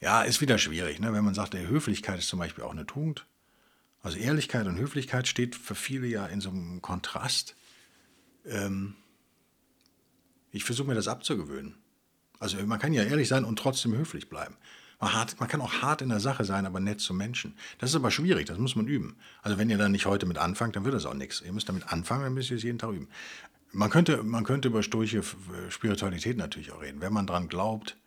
ja, 0.00 0.22
ist 0.22 0.40
wieder 0.40 0.58
schwierig, 0.58 1.00
ne? 1.00 1.12
wenn 1.12 1.24
man 1.24 1.34
sagt, 1.34 1.54
Höflichkeit 1.54 2.18
ist 2.18 2.28
zum 2.28 2.38
Beispiel 2.38 2.64
auch 2.64 2.72
eine 2.72 2.86
Tugend. 2.86 3.26
Also 4.02 4.18
Ehrlichkeit 4.18 4.66
und 4.66 4.78
Höflichkeit 4.78 5.26
steht 5.26 5.56
für 5.56 5.74
viele 5.74 6.06
ja 6.06 6.26
in 6.26 6.40
so 6.40 6.50
einem 6.50 6.80
Kontrast. 6.82 7.56
Ähm, 8.44 8.94
ich 10.52 10.64
versuche 10.64 10.88
mir 10.88 10.94
das 10.94 11.08
abzugewöhnen. 11.08 11.76
Also 12.38 12.58
man 12.66 12.78
kann 12.78 12.92
ja 12.92 13.02
ehrlich 13.02 13.28
sein 13.28 13.44
und 13.44 13.58
trotzdem 13.58 13.96
höflich 13.96 14.28
bleiben. 14.28 14.56
Man, 14.98 15.12
hart, 15.12 15.38
man, 15.40 15.48
kann 15.48 15.60
auch 15.60 15.82
hart 15.82 16.00
in 16.00 16.08
der 16.08 16.20
Sache 16.20 16.44
sein, 16.44 16.64
aber 16.64 16.80
nett 16.80 17.00
zum 17.00 17.18
Menschen. 17.18 17.54
Das 17.78 17.90
ist 17.90 17.96
aber 17.96 18.10
schwierig, 18.10 18.46
das 18.46 18.58
muss 18.58 18.76
man 18.76 18.86
üben. 18.86 19.16
Also 19.42 19.58
wenn 19.58 19.68
ihr 19.68 19.78
dann 19.78 19.92
nicht 19.92 20.06
heute 20.06 20.26
mit 20.26 20.38
anfangt, 20.38 20.74
dann 20.74 20.84
wird 20.84 20.94
das 20.94 21.04
auch 21.04 21.14
nichts. 21.14 21.42
Ihr 21.42 21.52
müsst 21.52 21.68
damit 21.68 21.92
anfangen, 21.92 22.24
dann 22.24 22.34
müsst 22.34 22.50
ihr 22.50 22.56
es 22.56 22.62
jeden 22.62 22.78
Tag 22.78 22.92
üben. 22.92 23.08
Man 23.72 23.90
könnte, 23.90 24.22
man 24.22 24.44
könnte 24.44 24.68
über 24.68 24.82
stoische 24.82 25.22
Spiritualität 25.68 26.38
natürlich 26.38 26.72
auch 26.72 26.80
reden. 26.80 27.00
Wenn 27.02 27.12
man 27.12 27.26
daran 27.26 27.48
glaubt, 27.48 27.98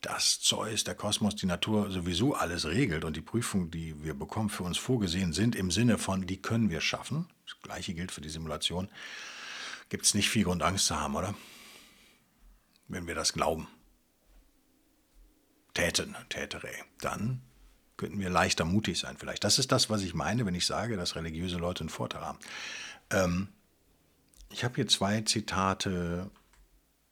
dass 0.00 0.40
Zeus, 0.40 0.84
der 0.84 0.94
Kosmos, 0.94 1.36
die 1.36 1.46
Natur 1.46 1.90
sowieso 1.90 2.34
alles 2.34 2.66
regelt 2.66 3.04
und 3.04 3.16
die 3.16 3.20
Prüfungen, 3.20 3.70
die 3.70 4.02
wir 4.02 4.14
bekommen, 4.14 4.48
für 4.48 4.62
uns 4.62 4.78
vorgesehen 4.78 5.32
sind, 5.32 5.56
im 5.56 5.70
Sinne 5.70 5.98
von, 5.98 6.26
die 6.26 6.40
können 6.40 6.70
wir 6.70 6.80
schaffen. 6.80 7.28
Das 7.46 7.60
gleiche 7.62 7.94
gilt 7.94 8.12
für 8.12 8.20
die 8.20 8.28
Simulation. 8.28 8.88
Gibt 9.88 10.04
es 10.04 10.14
nicht 10.14 10.30
viel 10.30 10.44
Grund, 10.44 10.62
Angst 10.62 10.86
zu 10.86 11.00
haben, 11.00 11.16
oder? 11.16 11.34
Wenn 12.86 13.06
wir 13.06 13.14
das 13.14 13.32
glauben. 13.32 13.68
Täten, 15.74 16.16
tätere, 16.28 16.70
dann 17.00 17.42
könnten 17.96 18.20
wir 18.20 18.30
leichter 18.30 18.64
mutig 18.64 18.98
sein 18.98 19.16
vielleicht. 19.18 19.44
Das 19.44 19.58
ist 19.58 19.72
das, 19.72 19.90
was 19.90 20.02
ich 20.02 20.14
meine, 20.14 20.46
wenn 20.46 20.54
ich 20.54 20.66
sage, 20.66 20.96
dass 20.96 21.16
religiöse 21.16 21.56
Leute 21.56 21.80
einen 21.80 21.88
Vorteil 21.88 22.22
haben. 22.22 22.38
Ähm, 23.10 23.48
ich 24.50 24.64
habe 24.64 24.76
hier 24.76 24.86
zwei 24.86 25.20
Zitate 25.22 26.30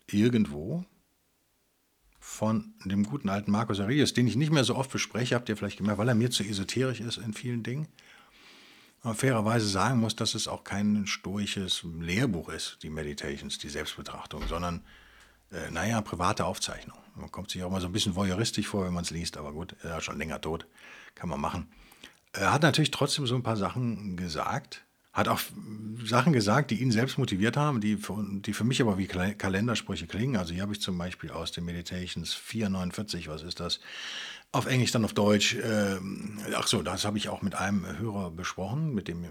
irgendwo, 0.07 0.85
von 2.27 2.75
dem 2.85 3.05
guten 3.05 3.29
alten 3.29 3.53
Markus 3.53 3.79
Aurelius, 3.79 4.13
den 4.13 4.27
ich 4.27 4.35
nicht 4.35 4.51
mehr 4.51 4.65
so 4.65 4.75
oft 4.75 4.91
bespreche, 4.91 5.37
habt 5.37 5.49
ihr 5.49 5.57
vielleicht 5.57 5.79
gemerkt, 5.79 5.99
weil 5.99 6.09
er 6.09 6.15
mir 6.17 6.31
zu 6.31 6.43
esoterisch 6.43 7.01
ist 7.01 7.19
in 7.19 7.33
vielen 7.33 7.63
Dingen. 7.63 7.87
Aber 9.03 9.15
fairerweise 9.15 9.69
sagen 9.69 10.01
muss, 10.01 10.17
dass 10.17 10.35
es 10.35 10.49
auch 10.49 10.65
kein 10.65 11.07
stoisches 11.07 11.85
Lehrbuch 12.01 12.49
ist, 12.49 12.79
die 12.83 12.91
Meditations, 12.91 13.59
die 13.59 13.69
Selbstbetrachtung, 13.69 14.43
sondern, 14.49 14.85
äh, 15.53 15.71
naja, 15.71 16.01
private 16.01 16.45
Aufzeichnung. 16.45 16.99
Man 17.15 17.31
kommt 17.31 17.51
sich 17.51 17.63
auch 17.63 17.71
mal 17.71 17.81
so 17.81 17.87
ein 17.87 17.93
bisschen 17.93 18.15
voyeuristisch 18.15 18.67
vor, 18.67 18.85
wenn 18.85 18.93
man 18.93 19.05
es 19.05 19.11
liest, 19.11 19.37
aber 19.37 19.53
gut, 19.53 19.75
er 19.83 19.99
ist 19.99 20.05
schon 20.05 20.19
länger 20.19 20.41
tot, 20.41 20.67
kann 21.15 21.29
man 21.29 21.41
machen. 21.41 21.69
Er 22.33 22.53
hat 22.53 22.63
natürlich 22.63 22.91
trotzdem 22.91 23.27
so 23.27 23.35
ein 23.35 23.43
paar 23.43 23.57
Sachen 23.57 24.17
gesagt, 24.17 24.85
hat 25.17 25.29
auch 25.29 25.41
Sachen 26.05 26.35
gesagt, 26.35 26.71
die 26.71 26.83
ihn 26.83 26.93
selbst 26.93 27.17
motiviert 27.17 27.57
haben, 27.57 27.81
die 27.81 27.97
für, 27.97 28.23
die 28.23 28.53
für 28.53 28.65
mich 28.65 28.83
aber 28.83 28.99
wie 28.99 29.07
Kalendersprüche 29.07 30.07
klingen. 30.07 30.37
Also 30.37 30.53
hier 30.53 30.63
habe 30.63 30.75
ich 30.75 30.83
zum 30.83 30.99
Beispiel 30.99 31.31
aus 31.31 31.53
den 31.53 31.65
Meditations 31.65 32.35
449, 32.35 33.29
was 33.29 33.43
ist 33.43 33.59
das? 33.59 33.81
Auf 34.57 34.65
Englisch, 34.65 34.91
dann 34.91 35.05
auf 35.05 35.13
Deutsch. 35.13 35.55
Äh, 35.55 35.99
ach 36.57 36.67
so, 36.67 36.81
das 36.81 37.05
habe 37.05 37.19
ich 37.19 37.29
auch 37.29 37.43
mit 37.43 37.55
einem 37.55 37.85
Hörer 37.99 38.31
besprochen, 38.31 38.95
mit 38.95 39.07
dem 39.07 39.23
äh, 39.25 39.29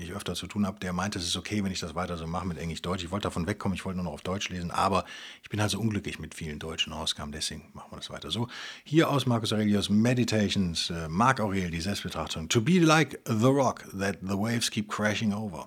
ich 0.00 0.12
öfter 0.12 0.34
zu 0.34 0.46
tun 0.46 0.68
habe. 0.68 0.78
Der 0.78 0.92
meinte, 0.92 1.18
es 1.18 1.24
ist 1.24 1.36
okay, 1.36 1.64
wenn 1.64 1.72
ich 1.72 1.80
das 1.80 1.96
weiter 1.96 2.16
so 2.16 2.28
mache 2.28 2.46
mit 2.46 2.56
Englisch-Deutsch. 2.56 3.02
Ich 3.02 3.10
wollte 3.10 3.24
davon 3.24 3.48
wegkommen, 3.48 3.74
ich 3.74 3.84
wollte 3.84 3.96
nur 3.96 4.04
noch 4.04 4.12
auf 4.12 4.22
Deutsch 4.22 4.48
lesen, 4.48 4.70
aber 4.70 5.04
ich 5.42 5.48
bin 5.48 5.60
halt 5.60 5.72
so 5.72 5.80
unglücklich 5.80 6.20
mit 6.20 6.32
vielen 6.32 6.60
deutschen 6.60 6.92
Ausgaben, 6.92 7.32
deswegen 7.32 7.70
machen 7.72 7.90
wir 7.90 7.96
das 7.96 8.08
weiter 8.08 8.30
so. 8.30 8.46
Hier 8.84 9.10
aus 9.10 9.26
Marcus 9.26 9.52
Aurelius 9.52 9.90
Meditations, 9.90 10.90
äh, 10.90 11.08
Marc 11.08 11.40
Aurel, 11.40 11.72
die 11.72 11.80
Selbstbetrachtung. 11.80 12.48
To 12.48 12.60
be 12.60 12.78
like 12.78 13.18
the 13.26 13.48
rock 13.48 13.84
that 13.98 14.18
the 14.22 14.38
waves 14.38 14.70
keep 14.70 14.88
crashing 14.88 15.34
over. 15.34 15.66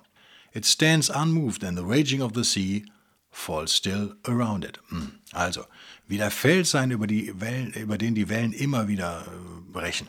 It 0.54 0.64
stands 0.64 1.10
unmoved 1.10 1.64
and 1.64 1.76
the 1.76 1.84
raging 1.84 2.22
of 2.22 2.32
the 2.34 2.44
sea 2.44 2.86
falls 3.30 3.76
still 3.76 4.16
around 4.24 4.64
it. 4.64 4.80
Hm. 4.88 5.18
Also, 5.32 5.64
wie 6.06 6.16
der 6.16 6.30
Fels 6.30 6.70
sein, 6.70 6.90
über, 6.90 7.06
die 7.06 7.40
Wellen, 7.40 7.72
über 7.72 7.98
den 7.98 8.14
die 8.14 8.28
Wellen 8.28 8.52
immer 8.52 8.88
wieder 8.88 9.22
äh, 9.26 9.72
brechen. 9.72 10.08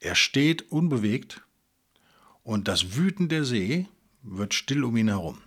Er 0.00 0.14
steht 0.14 0.70
unbewegt 0.70 1.42
und 2.42 2.68
das 2.68 2.94
Wüten 2.94 3.28
der 3.28 3.44
See 3.44 3.86
wird 4.22 4.54
still 4.54 4.84
um 4.84 4.96
ihn 4.96 5.08
herum. 5.08 5.42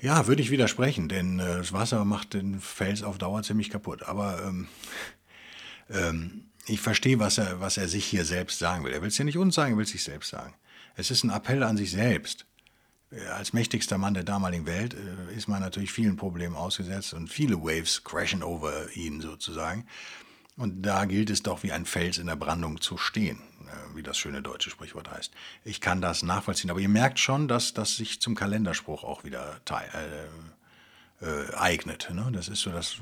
Ja, 0.00 0.26
würde 0.26 0.40
ich 0.40 0.50
widersprechen, 0.50 1.08
denn 1.08 1.38
äh, 1.38 1.58
das 1.58 1.72
Wasser 1.72 2.04
macht 2.04 2.34
den 2.34 2.60
Fels 2.60 3.02
auf 3.02 3.18
Dauer 3.18 3.42
ziemlich 3.42 3.68
kaputt. 3.68 4.04
Aber 4.04 4.42
ähm, 4.44 4.68
ähm, 5.90 6.46
ich 6.66 6.80
verstehe, 6.80 7.18
was 7.18 7.38
er, 7.38 7.60
was 7.60 7.76
er 7.76 7.88
sich 7.88 8.06
hier 8.06 8.24
selbst 8.24 8.58
sagen 8.58 8.84
will. 8.84 8.92
Er 8.92 9.02
will 9.02 9.08
es 9.08 9.18
ja 9.18 9.24
nicht 9.24 9.38
uns 9.38 9.54
sagen, 9.54 9.72
er 9.72 9.76
will 9.76 9.84
es 9.84 9.90
sich 9.90 10.04
selbst 10.04 10.30
sagen. 10.30 10.54
Es 10.96 11.10
ist 11.10 11.24
ein 11.24 11.30
Appell 11.30 11.62
an 11.62 11.76
sich 11.76 11.90
selbst. 11.90 12.46
Äh, 13.10 13.26
als 13.26 13.52
mächtigster 13.52 13.98
Mann 13.98 14.14
der 14.14 14.24
damaligen 14.24 14.66
Welt 14.66 14.94
äh, 14.94 15.34
ist 15.34 15.48
man 15.48 15.60
natürlich 15.60 15.92
vielen 15.92 16.16
Problemen 16.16 16.56
ausgesetzt 16.56 17.14
und 17.14 17.28
viele 17.28 17.62
Waves 17.62 18.04
crashen 18.04 18.42
over 18.42 18.94
ihn 18.94 19.20
sozusagen. 19.20 19.86
Und 20.56 20.82
da 20.82 21.04
gilt 21.06 21.30
es 21.30 21.42
doch 21.42 21.62
wie 21.62 21.72
ein 21.72 21.86
Fels 21.86 22.18
in 22.18 22.26
der 22.26 22.36
Brandung 22.36 22.80
zu 22.80 22.98
stehen, 22.98 23.40
äh, 23.66 23.96
wie 23.96 24.02
das 24.02 24.18
schöne 24.18 24.42
deutsche 24.42 24.70
Sprichwort 24.70 25.10
heißt. 25.10 25.32
Ich 25.64 25.80
kann 25.80 26.00
das 26.00 26.22
nachvollziehen, 26.22 26.70
aber 26.70 26.80
ihr 26.80 26.88
merkt 26.88 27.18
schon, 27.18 27.48
dass 27.48 27.74
das 27.74 27.96
sich 27.96 28.20
zum 28.20 28.34
Kalenderspruch 28.34 29.04
auch 29.04 29.24
wieder 29.24 29.60
äh, 29.70 31.24
äh, 31.24 31.54
eignet. 31.54 32.10
Ne? 32.12 32.30
Das 32.32 32.48
ist 32.48 32.60
so 32.60 32.70
das 32.70 32.96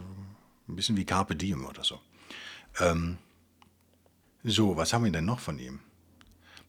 ein 0.68 0.77
bisschen 0.77 0.97
wie 0.97 1.05
Carpe 1.05 1.35
Diem 1.35 1.64
oder 1.66 1.85
so. 1.85 2.01
Ähm, 2.81 3.18
so, 4.44 4.77
was 4.77 4.92
haben 4.92 5.05
wir 5.05 5.12
denn 5.12 5.25
noch 5.25 5.40
von 5.40 5.59
ihm? 5.59 5.81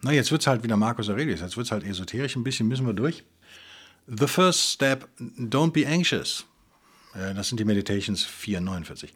Na, 0.02 0.14
jetzt 0.14 0.32
wird 0.32 0.42
es 0.42 0.48
halt 0.48 0.64
wieder 0.64 0.78
Markus 0.78 1.10
Aurelius, 1.10 1.42
jetzt 1.42 1.58
wird 1.58 1.68
es 1.68 1.72
halt 1.72 1.84
esoterisch, 1.84 2.36
ein 2.36 2.44
bisschen 2.44 2.68
müssen 2.68 2.86
wir 2.86 2.94
durch. 2.94 3.24
The 4.08 4.28
first 4.28 4.72
step, 4.72 5.08
don't 5.20 5.72
be 5.72 5.86
anxious. 5.86 6.46
Äh, 7.14 7.34
das 7.34 7.50
sind 7.50 7.60
die 7.60 7.66
Meditations 7.66 8.24
449. 8.24 9.14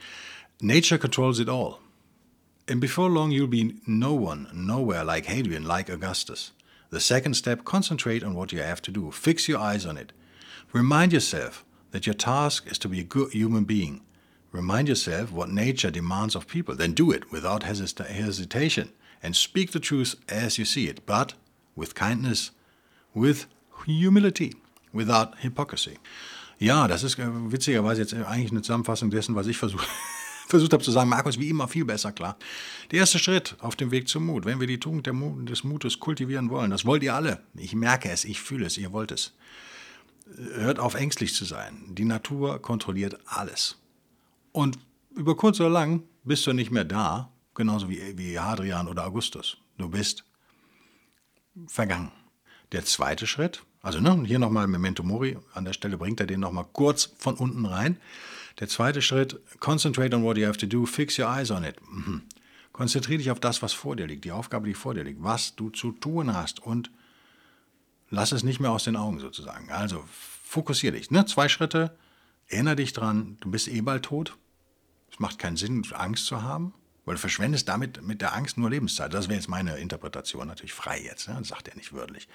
Nature 0.62 1.00
controls 1.00 1.40
it 1.40 1.48
all. 1.48 1.80
And 2.70 2.80
before 2.80 3.10
long, 3.10 3.32
you'll 3.32 3.48
be 3.48 3.76
no 3.86 4.14
one, 4.14 4.48
nowhere 4.54 5.04
like 5.04 5.26
Hadrian, 5.26 5.64
like 5.64 5.90
Augustus. 5.90 6.52
The 6.92 7.00
second 7.00 7.36
step, 7.36 7.64
concentrate 7.64 8.24
on 8.24 8.36
what 8.36 8.52
you 8.52 8.62
have 8.62 8.82
to 8.84 8.92
do. 8.92 9.12
Fix 9.12 9.48
your 9.48 9.60
eyes 9.60 9.86
on 9.86 9.98
it. 9.98 10.14
Remind 10.74 11.12
yourself 11.12 11.66
that 11.92 12.06
your 12.06 12.16
task 12.16 12.68
is 12.68 12.78
to 12.80 12.90
be 12.90 13.00
a 13.00 13.04
good 13.04 13.32
human 13.32 13.64
being. 13.64 14.02
Remind 14.52 14.88
yourself 14.90 15.32
what 15.32 15.50
nature 15.50 15.92
demands 15.92 16.36
of 16.36 16.48
people, 16.48 16.76
then 16.76 16.94
do 16.94 17.12
it 17.12 17.32
without 17.32 17.64
hesitation 17.64 18.90
and 19.24 19.36
speak 19.36 19.72
the 19.72 19.80
truth 19.80 20.18
as 20.28 20.58
you 20.58 20.66
see 20.66 20.88
it, 20.88 21.06
but 21.06 21.36
with 21.76 21.96
kindness, 21.96 22.52
with 23.16 23.48
humility, 23.86 24.54
without 24.94 25.36
hypocrisy. 25.42 25.98
Ja, 26.60 26.88
das 26.88 27.04
ist 27.04 27.18
äh, 27.20 27.52
witzigerweise 27.52 28.02
jetzt 28.02 28.14
eigentlich 28.14 28.52
eine 28.52 28.62
Zusammenfassung 28.62 29.10
dessen, 29.10 29.36
was 29.36 29.48
ich 29.48 29.58
versuche 29.58 29.86
versucht 30.48 30.74
habe 30.74 30.84
zu 30.84 30.92
sagen, 30.92 31.10
Markus, 31.10 31.40
wie 31.40 31.50
immer 31.50 31.68
viel 31.68 31.86
besser 31.86 32.12
klar. 32.12 32.38
Der 32.92 33.00
erste 33.00 33.18
Schritt 33.18 33.56
auf 33.60 33.76
dem 33.76 33.92
Weg 33.92 34.08
zum 34.08 34.26
Mut, 34.26 34.46
wenn 34.46 34.60
wir 34.60 34.68
die 34.68 34.80
Tugend 34.80 35.12
Mut, 35.12 35.50
des 35.50 35.64
Mutes 35.64 36.00
kultivieren 36.00 36.50
wollen, 36.50 36.70
das 36.70 36.86
wollt 36.86 37.04
ihr 37.04 37.16
alle. 37.16 37.42
Ich 37.56 37.74
merke 37.74 38.10
es, 38.10 38.24
ich 38.24 38.40
fühle 38.42 38.66
es, 38.66 38.78
ihr 38.78 38.92
wollt 38.92 39.12
es. 39.12 39.34
Hört 40.56 40.80
auf, 40.80 40.94
ängstlich 40.94 41.34
zu 41.34 41.46
sein. 41.46 41.84
Die 41.90 42.06
Natur 42.06 42.62
kontrolliert 42.62 43.20
alles. 43.26 43.78
Und 44.52 44.78
über 45.16 45.36
kurz 45.36 45.60
oder 45.60 45.70
lang 45.70 46.04
bist 46.24 46.46
du 46.48 46.54
nicht 46.54 46.72
mehr 46.72 46.86
da, 46.86 47.33
genauso 47.56 47.90
wie, 47.90 48.18
wie 48.18 48.40
Hadrian 48.40 48.88
oder 48.88 49.06
Augustus. 49.06 49.58
Du 49.78 49.90
bist 49.90 50.24
vergangen. 51.68 52.12
Der 52.72 52.84
zweite 52.86 53.28
Schritt, 53.28 53.64
also 53.82 54.00
ne, 54.00 54.24
hier 54.26 54.40
nochmal 54.40 54.68
Memento 54.68 55.04
Mori, 55.04 55.38
an 55.54 55.66
der 55.66 55.74
Stelle 55.74 55.98
bringt 55.98 56.20
er 56.20 56.26
den 56.26 56.40
nochmal 56.40 56.66
kurz 56.74 57.14
von 57.18 57.36
unten 57.36 57.66
rein. 57.66 57.98
Der 58.60 58.68
zweite 58.68 59.02
Schritt, 59.02 59.40
concentrate 59.60 60.16
on 60.16 60.24
what 60.24 60.38
you 60.38 60.48
have 60.48 60.58
to 60.58 60.66
do, 60.66 60.86
fix 60.86 61.20
your 61.20 61.28
eyes 61.28 61.52
on 61.52 61.64
it. 61.64 61.76
Mhm. 61.88 62.24
Konzentriere 62.72 63.20
dich 63.20 63.30
auf 63.30 63.40
das, 63.40 63.62
was 63.62 63.74
vor 63.74 63.96
dir 63.96 64.08
liegt, 64.08 64.26
die 64.26 64.32
Aufgabe, 64.32 64.68
die 64.68 64.74
vor 64.74 64.96
dir 64.96 65.04
liegt, 65.04 65.22
was 65.22 65.56
du 65.56 65.70
zu 65.70 65.92
tun 65.92 66.34
hast 66.34 66.60
und 66.60 66.90
lass 68.10 68.32
es 68.32 68.44
nicht 68.44 68.60
mehr 68.60 68.72
aus 68.72 68.84
den 68.84 68.96
Augen 68.96 69.20
sozusagen. 69.20 69.70
Also 69.70 70.04
fokussiere 70.08 70.98
dich. 70.98 71.12
Ne? 71.12 71.26
Zwei 71.26 71.50
Schritte, 71.50 71.96
erinnere 72.48 72.78
dich 72.78 72.94
dran, 72.94 73.38
du 73.42 73.52
bist 73.52 73.68
eh 73.68 73.82
bald 73.82 74.06
tot. 74.06 74.38
Es 75.12 75.20
macht 75.20 75.38
keinen 75.38 75.58
Sinn, 75.58 75.86
Angst 75.94 76.26
zu 76.26 76.42
haben, 76.42 76.74
weil 77.06 77.16
du 77.16 77.22
verschwendest 77.22 77.68
damit 77.68 78.02
mit 78.02 78.22
der 78.22 78.34
Angst 78.34 78.58
nur 78.58 78.70
Lebenszeit. 78.70 79.14
Das 79.14 79.28
wäre 79.28 79.40
jetzt 79.40 79.50
meine 79.50 79.78
Interpretation, 79.78 80.48
natürlich 80.48 80.74
frei 80.74 81.02
jetzt, 81.02 81.28
ne? 81.28 81.44
sagt 81.44 81.68
er 81.68 81.76
nicht 81.76 81.94
wörtlich. 81.94 82.28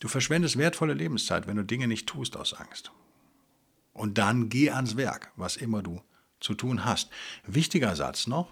Du 0.00 0.08
verschwendest 0.08 0.56
wertvolle 0.56 0.94
Lebenszeit, 0.94 1.46
wenn 1.46 1.56
du 1.56 1.64
Dinge 1.64 1.86
nicht 1.86 2.06
tust 2.06 2.36
aus 2.36 2.54
Angst. 2.54 2.90
Und 3.92 4.18
dann 4.18 4.48
geh 4.48 4.70
ans 4.70 4.96
Werk, 4.96 5.32
was 5.36 5.56
immer 5.56 5.82
du 5.82 6.00
zu 6.40 6.54
tun 6.54 6.84
hast. 6.84 7.10
Wichtiger 7.46 7.94
Satz 7.96 8.26
noch, 8.26 8.50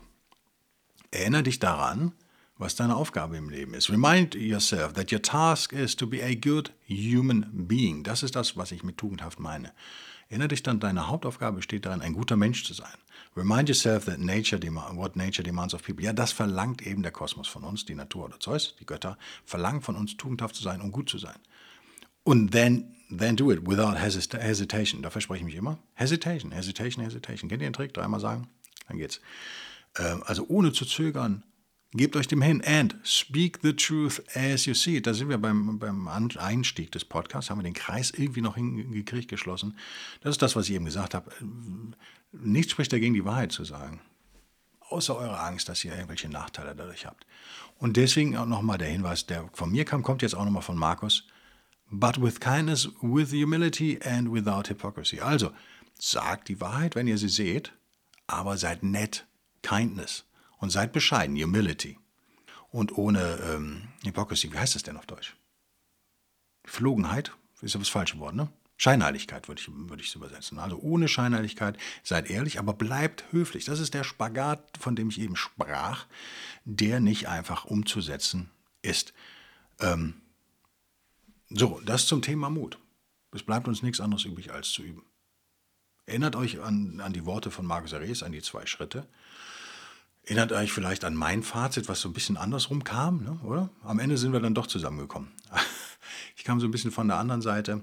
erinnere 1.11 1.45
dich 1.45 1.59
daran, 1.59 2.13
was 2.59 2.75
deine 2.75 2.97
Aufgabe 2.97 3.37
im 3.37 3.49
Leben 3.49 3.73
ist. 3.73 3.89
Remind 3.89 4.35
yourself 4.35 4.93
that 4.93 5.13
your 5.13 5.23
task 5.23 5.73
is 5.73 5.97
to 5.97 6.07
be 6.07 6.23
a 6.23 6.35
good 6.35 6.73
human 6.89 7.47
being. 7.53 8.03
Das 8.03 8.23
ist 8.23 8.37
das, 8.37 8.57
was 8.57 8.73
ich 8.73 8.83
mit 8.83 8.99
tugendhaft 8.99 9.39
meine. 9.39 9.73
Erinnere 10.29 10.49
dich 10.49 10.63
dann, 10.63 10.81
deine 10.81 11.07
Hauptaufgabe 11.09 11.57
besteht 11.57 11.87
darin, 11.87 12.03
ein 12.03 12.13
guter 12.13 12.37
Mensch 12.37 12.65
zu 12.65 12.75
sein. 12.75 12.99
Remind 13.39 13.69
yourself 13.69 14.07
that 14.07 14.19
nature 14.19 14.59
what 14.97 15.15
nature 15.15 15.45
demands 15.45 15.73
of 15.73 15.85
people. 15.85 16.05
Ja, 16.05 16.13
das 16.13 16.33
verlangt 16.33 16.85
eben 16.85 17.03
der 17.03 17.13
Kosmos 17.13 17.47
von 17.47 17.63
uns, 17.63 17.85
die 17.85 17.95
Natur 17.95 18.25
oder 18.25 18.41
Zeus, 18.41 18.75
die 18.81 18.85
Götter, 18.85 19.17
verlangen 19.45 19.81
von 19.81 19.95
uns, 19.95 20.17
tugendhaft 20.17 20.57
zu 20.57 20.63
sein 20.65 20.81
und 20.81 20.91
gut 20.91 21.09
zu 21.09 21.19
sein. 21.19 21.37
Und 22.25 22.51
then, 22.51 22.97
then 23.17 23.37
do 23.37 23.53
it 23.53 23.61
without 23.65 23.97
hesitation. 23.97 25.03
Da 25.03 25.11
verspreche 25.11 25.39
ich 25.39 25.45
mich 25.45 25.55
immer. 25.55 25.79
Hesitation, 25.95 26.51
hesitation, 26.51 27.05
hesitation. 27.05 27.49
Kennt 27.49 27.63
ihr 27.63 27.69
den 27.69 27.75
Trick? 27.75 27.95
Dreimal 27.95 28.19
sagen? 28.19 28.49
Dann 28.89 28.99
geht's. 28.99 29.21
Ähm, 29.97 30.25
also 30.27 30.45
ohne 30.49 30.73
zu 30.73 30.85
zögern, 30.85 31.45
gebt 31.93 32.17
euch 32.17 32.29
dem 32.29 32.43
hin 32.43 32.63
and 32.65 32.97
speak 33.03 33.59
the 33.63 33.75
truth 33.75 34.23
as 34.35 34.67
you 34.67 34.75
see 34.75 34.97
it. 34.97 35.07
Da 35.07 35.15
sind 35.15 35.29
wir 35.29 35.39
beim, 35.39 35.79
beim 35.79 36.09
Einstieg 36.09 36.93
des 36.93 37.05
Podcasts, 37.05 37.51
haben 37.51 37.59
wir 37.59 37.65
den 37.65 37.75
Kreis 37.75 38.11
irgendwie 38.11 38.41
noch 38.41 38.57
hingekriegt, 38.57 39.29
geschlossen. 39.29 39.77
Das 40.21 40.33
ist 40.33 40.43
das, 40.43 40.57
was 40.57 40.69
ich 40.69 40.75
eben 40.75 40.85
gesagt 40.85 41.15
habe. 41.15 41.31
Nichts 42.33 42.73
spricht 42.73 42.93
dagegen, 42.93 43.15
die 43.15 43.25
Wahrheit 43.25 43.53
zu 43.53 43.65
sagen. 43.65 44.01
Außer 44.91 45.17
eure 45.17 45.41
Angst, 45.41 45.69
dass 45.69 45.85
ihr 45.85 45.93
irgendwelche 45.93 46.29
Nachteile 46.29 46.75
dadurch 46.75 47.07
habt. 47.07 47.27
Und 47.79 47.97
deswegen 47.97 48.37
auch 48.37 48.47
nochmal 48.47 48.79
der 48.79 48.89
Hinweis, 48.89 49.27
der 49.27 49.49
von 49.53 49.71
mir 49.71 49.85
kam, 49.85 50.03
kommt 50.03 50.23
jetzt 50.23 50.35
auch 50.35 50.45
nochmal 50.45 50.63
von 50.63 50.77
Markus 50.77 51.25
but 51.91 52.21
with 52.21 52.41
kindness, 52.41 52.89
with 53.03 53.33
humility 53.33 53.99
and 54.03 54.31
without 54.31 54.69
hypocrisy. 54.69 55.21
Also, 55.21 55.53
sagt 55.99 56.49
die 56.49 56.61
Wahrheit, 56.61 56.95
wenn 56.95 57.09
ihr 57.09 57.19
sie 57.19 57.29
seht, 57.29 57.73
aber 58.27 58.57
seid 58.57 58.83
nett, 58.83 59.27
kindness. 59.63 60.25
Und 60.59 60.71
seid 60.71 60.93
bescheiden, 60.93 61.37
humility. 61.37 61.99
Und 62.71 62.97
ohne 62.99 63.39
ähm, 63.43 63.89
Hypocrisy, 64.05 64.53
wie 64.53 64.59
heißt 64.59 64.75
das 64.75 64.83
denn 64.83 64.97
auf 64.97 65.07
Deutsch? 65.07 65.37
Flogenheit 66.65 67.33
ist 67.63 67.75
ja 67.75 67.81
das 67.81 67.89
falsche 67.89 68.19
Wort, 68.19 68.35
ne? 68.35 68.49
Scheinheiligkeit 68.81 69.49
würde 69.49 69.61
ich, 69.61 69.69
würde 69.69 70.03
ich 70.03 70.09
es 70.09 70.15
übersetzen. 70.15 70.61
Also 70.61 70.79
ohne 70.79 71.09
Scheinheiligkeit, 71.09 71.77
seid 72.05 72.31
ehrlich, 72.31 72.61
aber 72.61 72.75
bleibt 72.75 73.25
höflich. 73.33 73.65
Das 73.65 73.81
ist 73.81 73.93
der 73.93 74.05
Spagat, 74.05 74.79
von 74.79 74.95
dem 74.95 75.09
ich 75.09 75.21
eben 75.21 75.35
sprach, 75.35 76.07
der 76.65 77.01
nicht 77.01 77.29
einfach 77.29 77.65
umzusetzen 77.65 78.51
ist. 78.81 79.13
Ähm, 79.81 80.21
so, 81.51 81.81
das 81.85 82.07
zum 82.07 82.23
Thema 82.23 82.51
Mut. 82.51 82.79
Es 83.33 83.43
bleibt 83.43 83.67
uns 83.67 83.83
nichts 83.83 84.01
anderes 84.01 84.25
übrig, 84.25 84.53
als 84.53 84.71
zu 84.71 84.83
üben. 84.83 85.05
Erinnert 86.07 86.37
euch 86.37 86.61
an, 86.61 87.01
an 87.01 87.13
die 87.13 87.27
Worte 87.27 87.51
von 87.51 87.67
Marcus 87.67 87.93
Aurelius, 87.93 88.23
an 88.23 88.33
die 88.33 88.43
zwei 88.43 88.65
Schritte. 88.65 89.09
Erinnert 90.29 90.53
euch 90.53 90.73
vielleicht 90.73 91.07
an 91.07 91.15
mein 91.15 91.43
Fazit, 91.43 91.89
was 91.89 92.03
so 92.03 92.11
ein 92.11 92.13
bisschen 92.13 92.37
andersrum 92.37 92.85
kam, 92.85 93.23
ne, 93.25 93.41
oder? 93.45 93.71
Am 93.83 93.99
Ende 93.99 94.19
sind 94.19 94.35
wir 94.35 94.41
dann 94.41 94.55
doch 94.55 94.67
zusammengekommen. 94.67 95.33
Ich 96.37 96.45
kam 96.45 96.61
so 96.61 96.69
ein 96.69 96.71
bisschen 96.71 96.93
von 96.93 97.09
der 97.09 97.19
anderen 97.19 97.43
Seite 97.43 97.83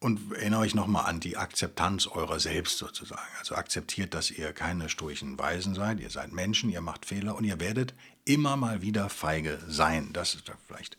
und 0.00 0.32
erinnere 0.32 0.60
euch 0.60 0.74
nochmal 0.74 1.06
an 1.06 1.20
die 1.20 1.36
Akzeptanz 1.36 2.08
eurer 2.08 2.40
selbst 2.40 2.76
sozusagen. 2.76 3.22
Also 3.38 3.54
akzeptiert, 3.54 4.14
dass 4.14 4.30
ihr 4.30 4.52
keine 4.52 4.88
sturchen 4.88 5.38
Weisen 5.38 5.74
seid, 5.74 6.00
ihr 6.00 6.10
seid 6.10 6.32
Menschen, 6.32 6.70
ihr 6.70 6.80
macht 6.80 7.06
Fehler 7.06 7.36
und 7.36 7.44
ihr 7.44 7.60
werdet 7.60 7.94
immer 8.24 8.56
mal 8.56 8.82
wieder 8.82 9.08
feige 9.08 9.60
sein. 9.68 10.12
Das 10.12 10.34
ist 10.34 10.50
vielleicht 10.66 10.98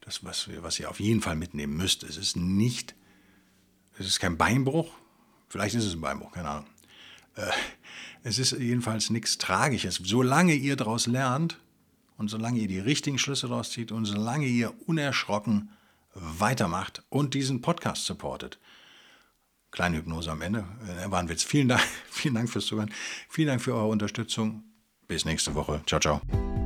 das, 0.00 0.24
was, 0.24 0.50
was 0.58 0.80
ihr 0.80 0.90
auf 0.90 0.98
jeden 0.98 1.22
Fall 1.22 1.36
mitnehmen 1.36 1.76
müsst. 1.76 2.02
Es 2.02 2.16
ist 2.16 2.36
nicht, 2.36 2.94
es 3.98 4.06
ist 4.06 4.18
kein 4.18 4.36
Beinbruch, 4.36 4.92
vielleicht 5.48 5.76
ist 5.76 5.84
es 5.84 5.94
ein 5.94 6.00
Beinbruch, 6.00 6.32
keine 6.32 6.48
Ahnung. 6.48 6.66
Äh, 7.36 7.50
es 8.24 8.38
ist 8.38 8.52
jedenfalls 8.52 9.10
nichts 9.10 9.38
Tragisches. 9.38 10.00
Solange 10.02 10.54
ihr 10.54 10.76
daraus 10.76 11.06
lernt 11.06 11.58
und 12.16 12.28
solange 12.28 12.60
ihr 12.60 12.68
die 12.68 12.78
richtigen 12.78 13.18
Schlüsse 13.18 13.48
daraus 13.48 13.70
zieht 13.70 13.92
und 13.92 14.04
solange 14.04 14.46
ihr 14.46 14.72
unerschrocken 14.86 15.70
weitermacht 16.14 17.02
und 17.08 17.34
diesen 17.34 17.62
Podcast 17.62 18.04
supportet. 18.04 18.58
Kleine 19.70 19.96
Hypnose 19.96 20.30
am 20.30 20.42
Ende. 20.42 20.64
Äh, 20.86 21.10
war 21.10 21.18
ein 21.18 21.28
Witz. 21.28 21.42
Vielen 21.42 21.68
Dank, 21.68 21.82
vielen 22.10 22.34
Dank 22.34 22.50
fürs 22.50 22.66
Zuhören. 22.66 22.92
Vielen 23.28 23.48
Dank 23.48 23.62
für 23.62 23.74
eure 23.74 23.88
Unterstützung. 23.88 24.64
Bis 25.08 25.24
nächste 25.24 25.54
Woche. 25.54 25.82
Ciao, 25.86 26.00
ciao. 26.00 26.61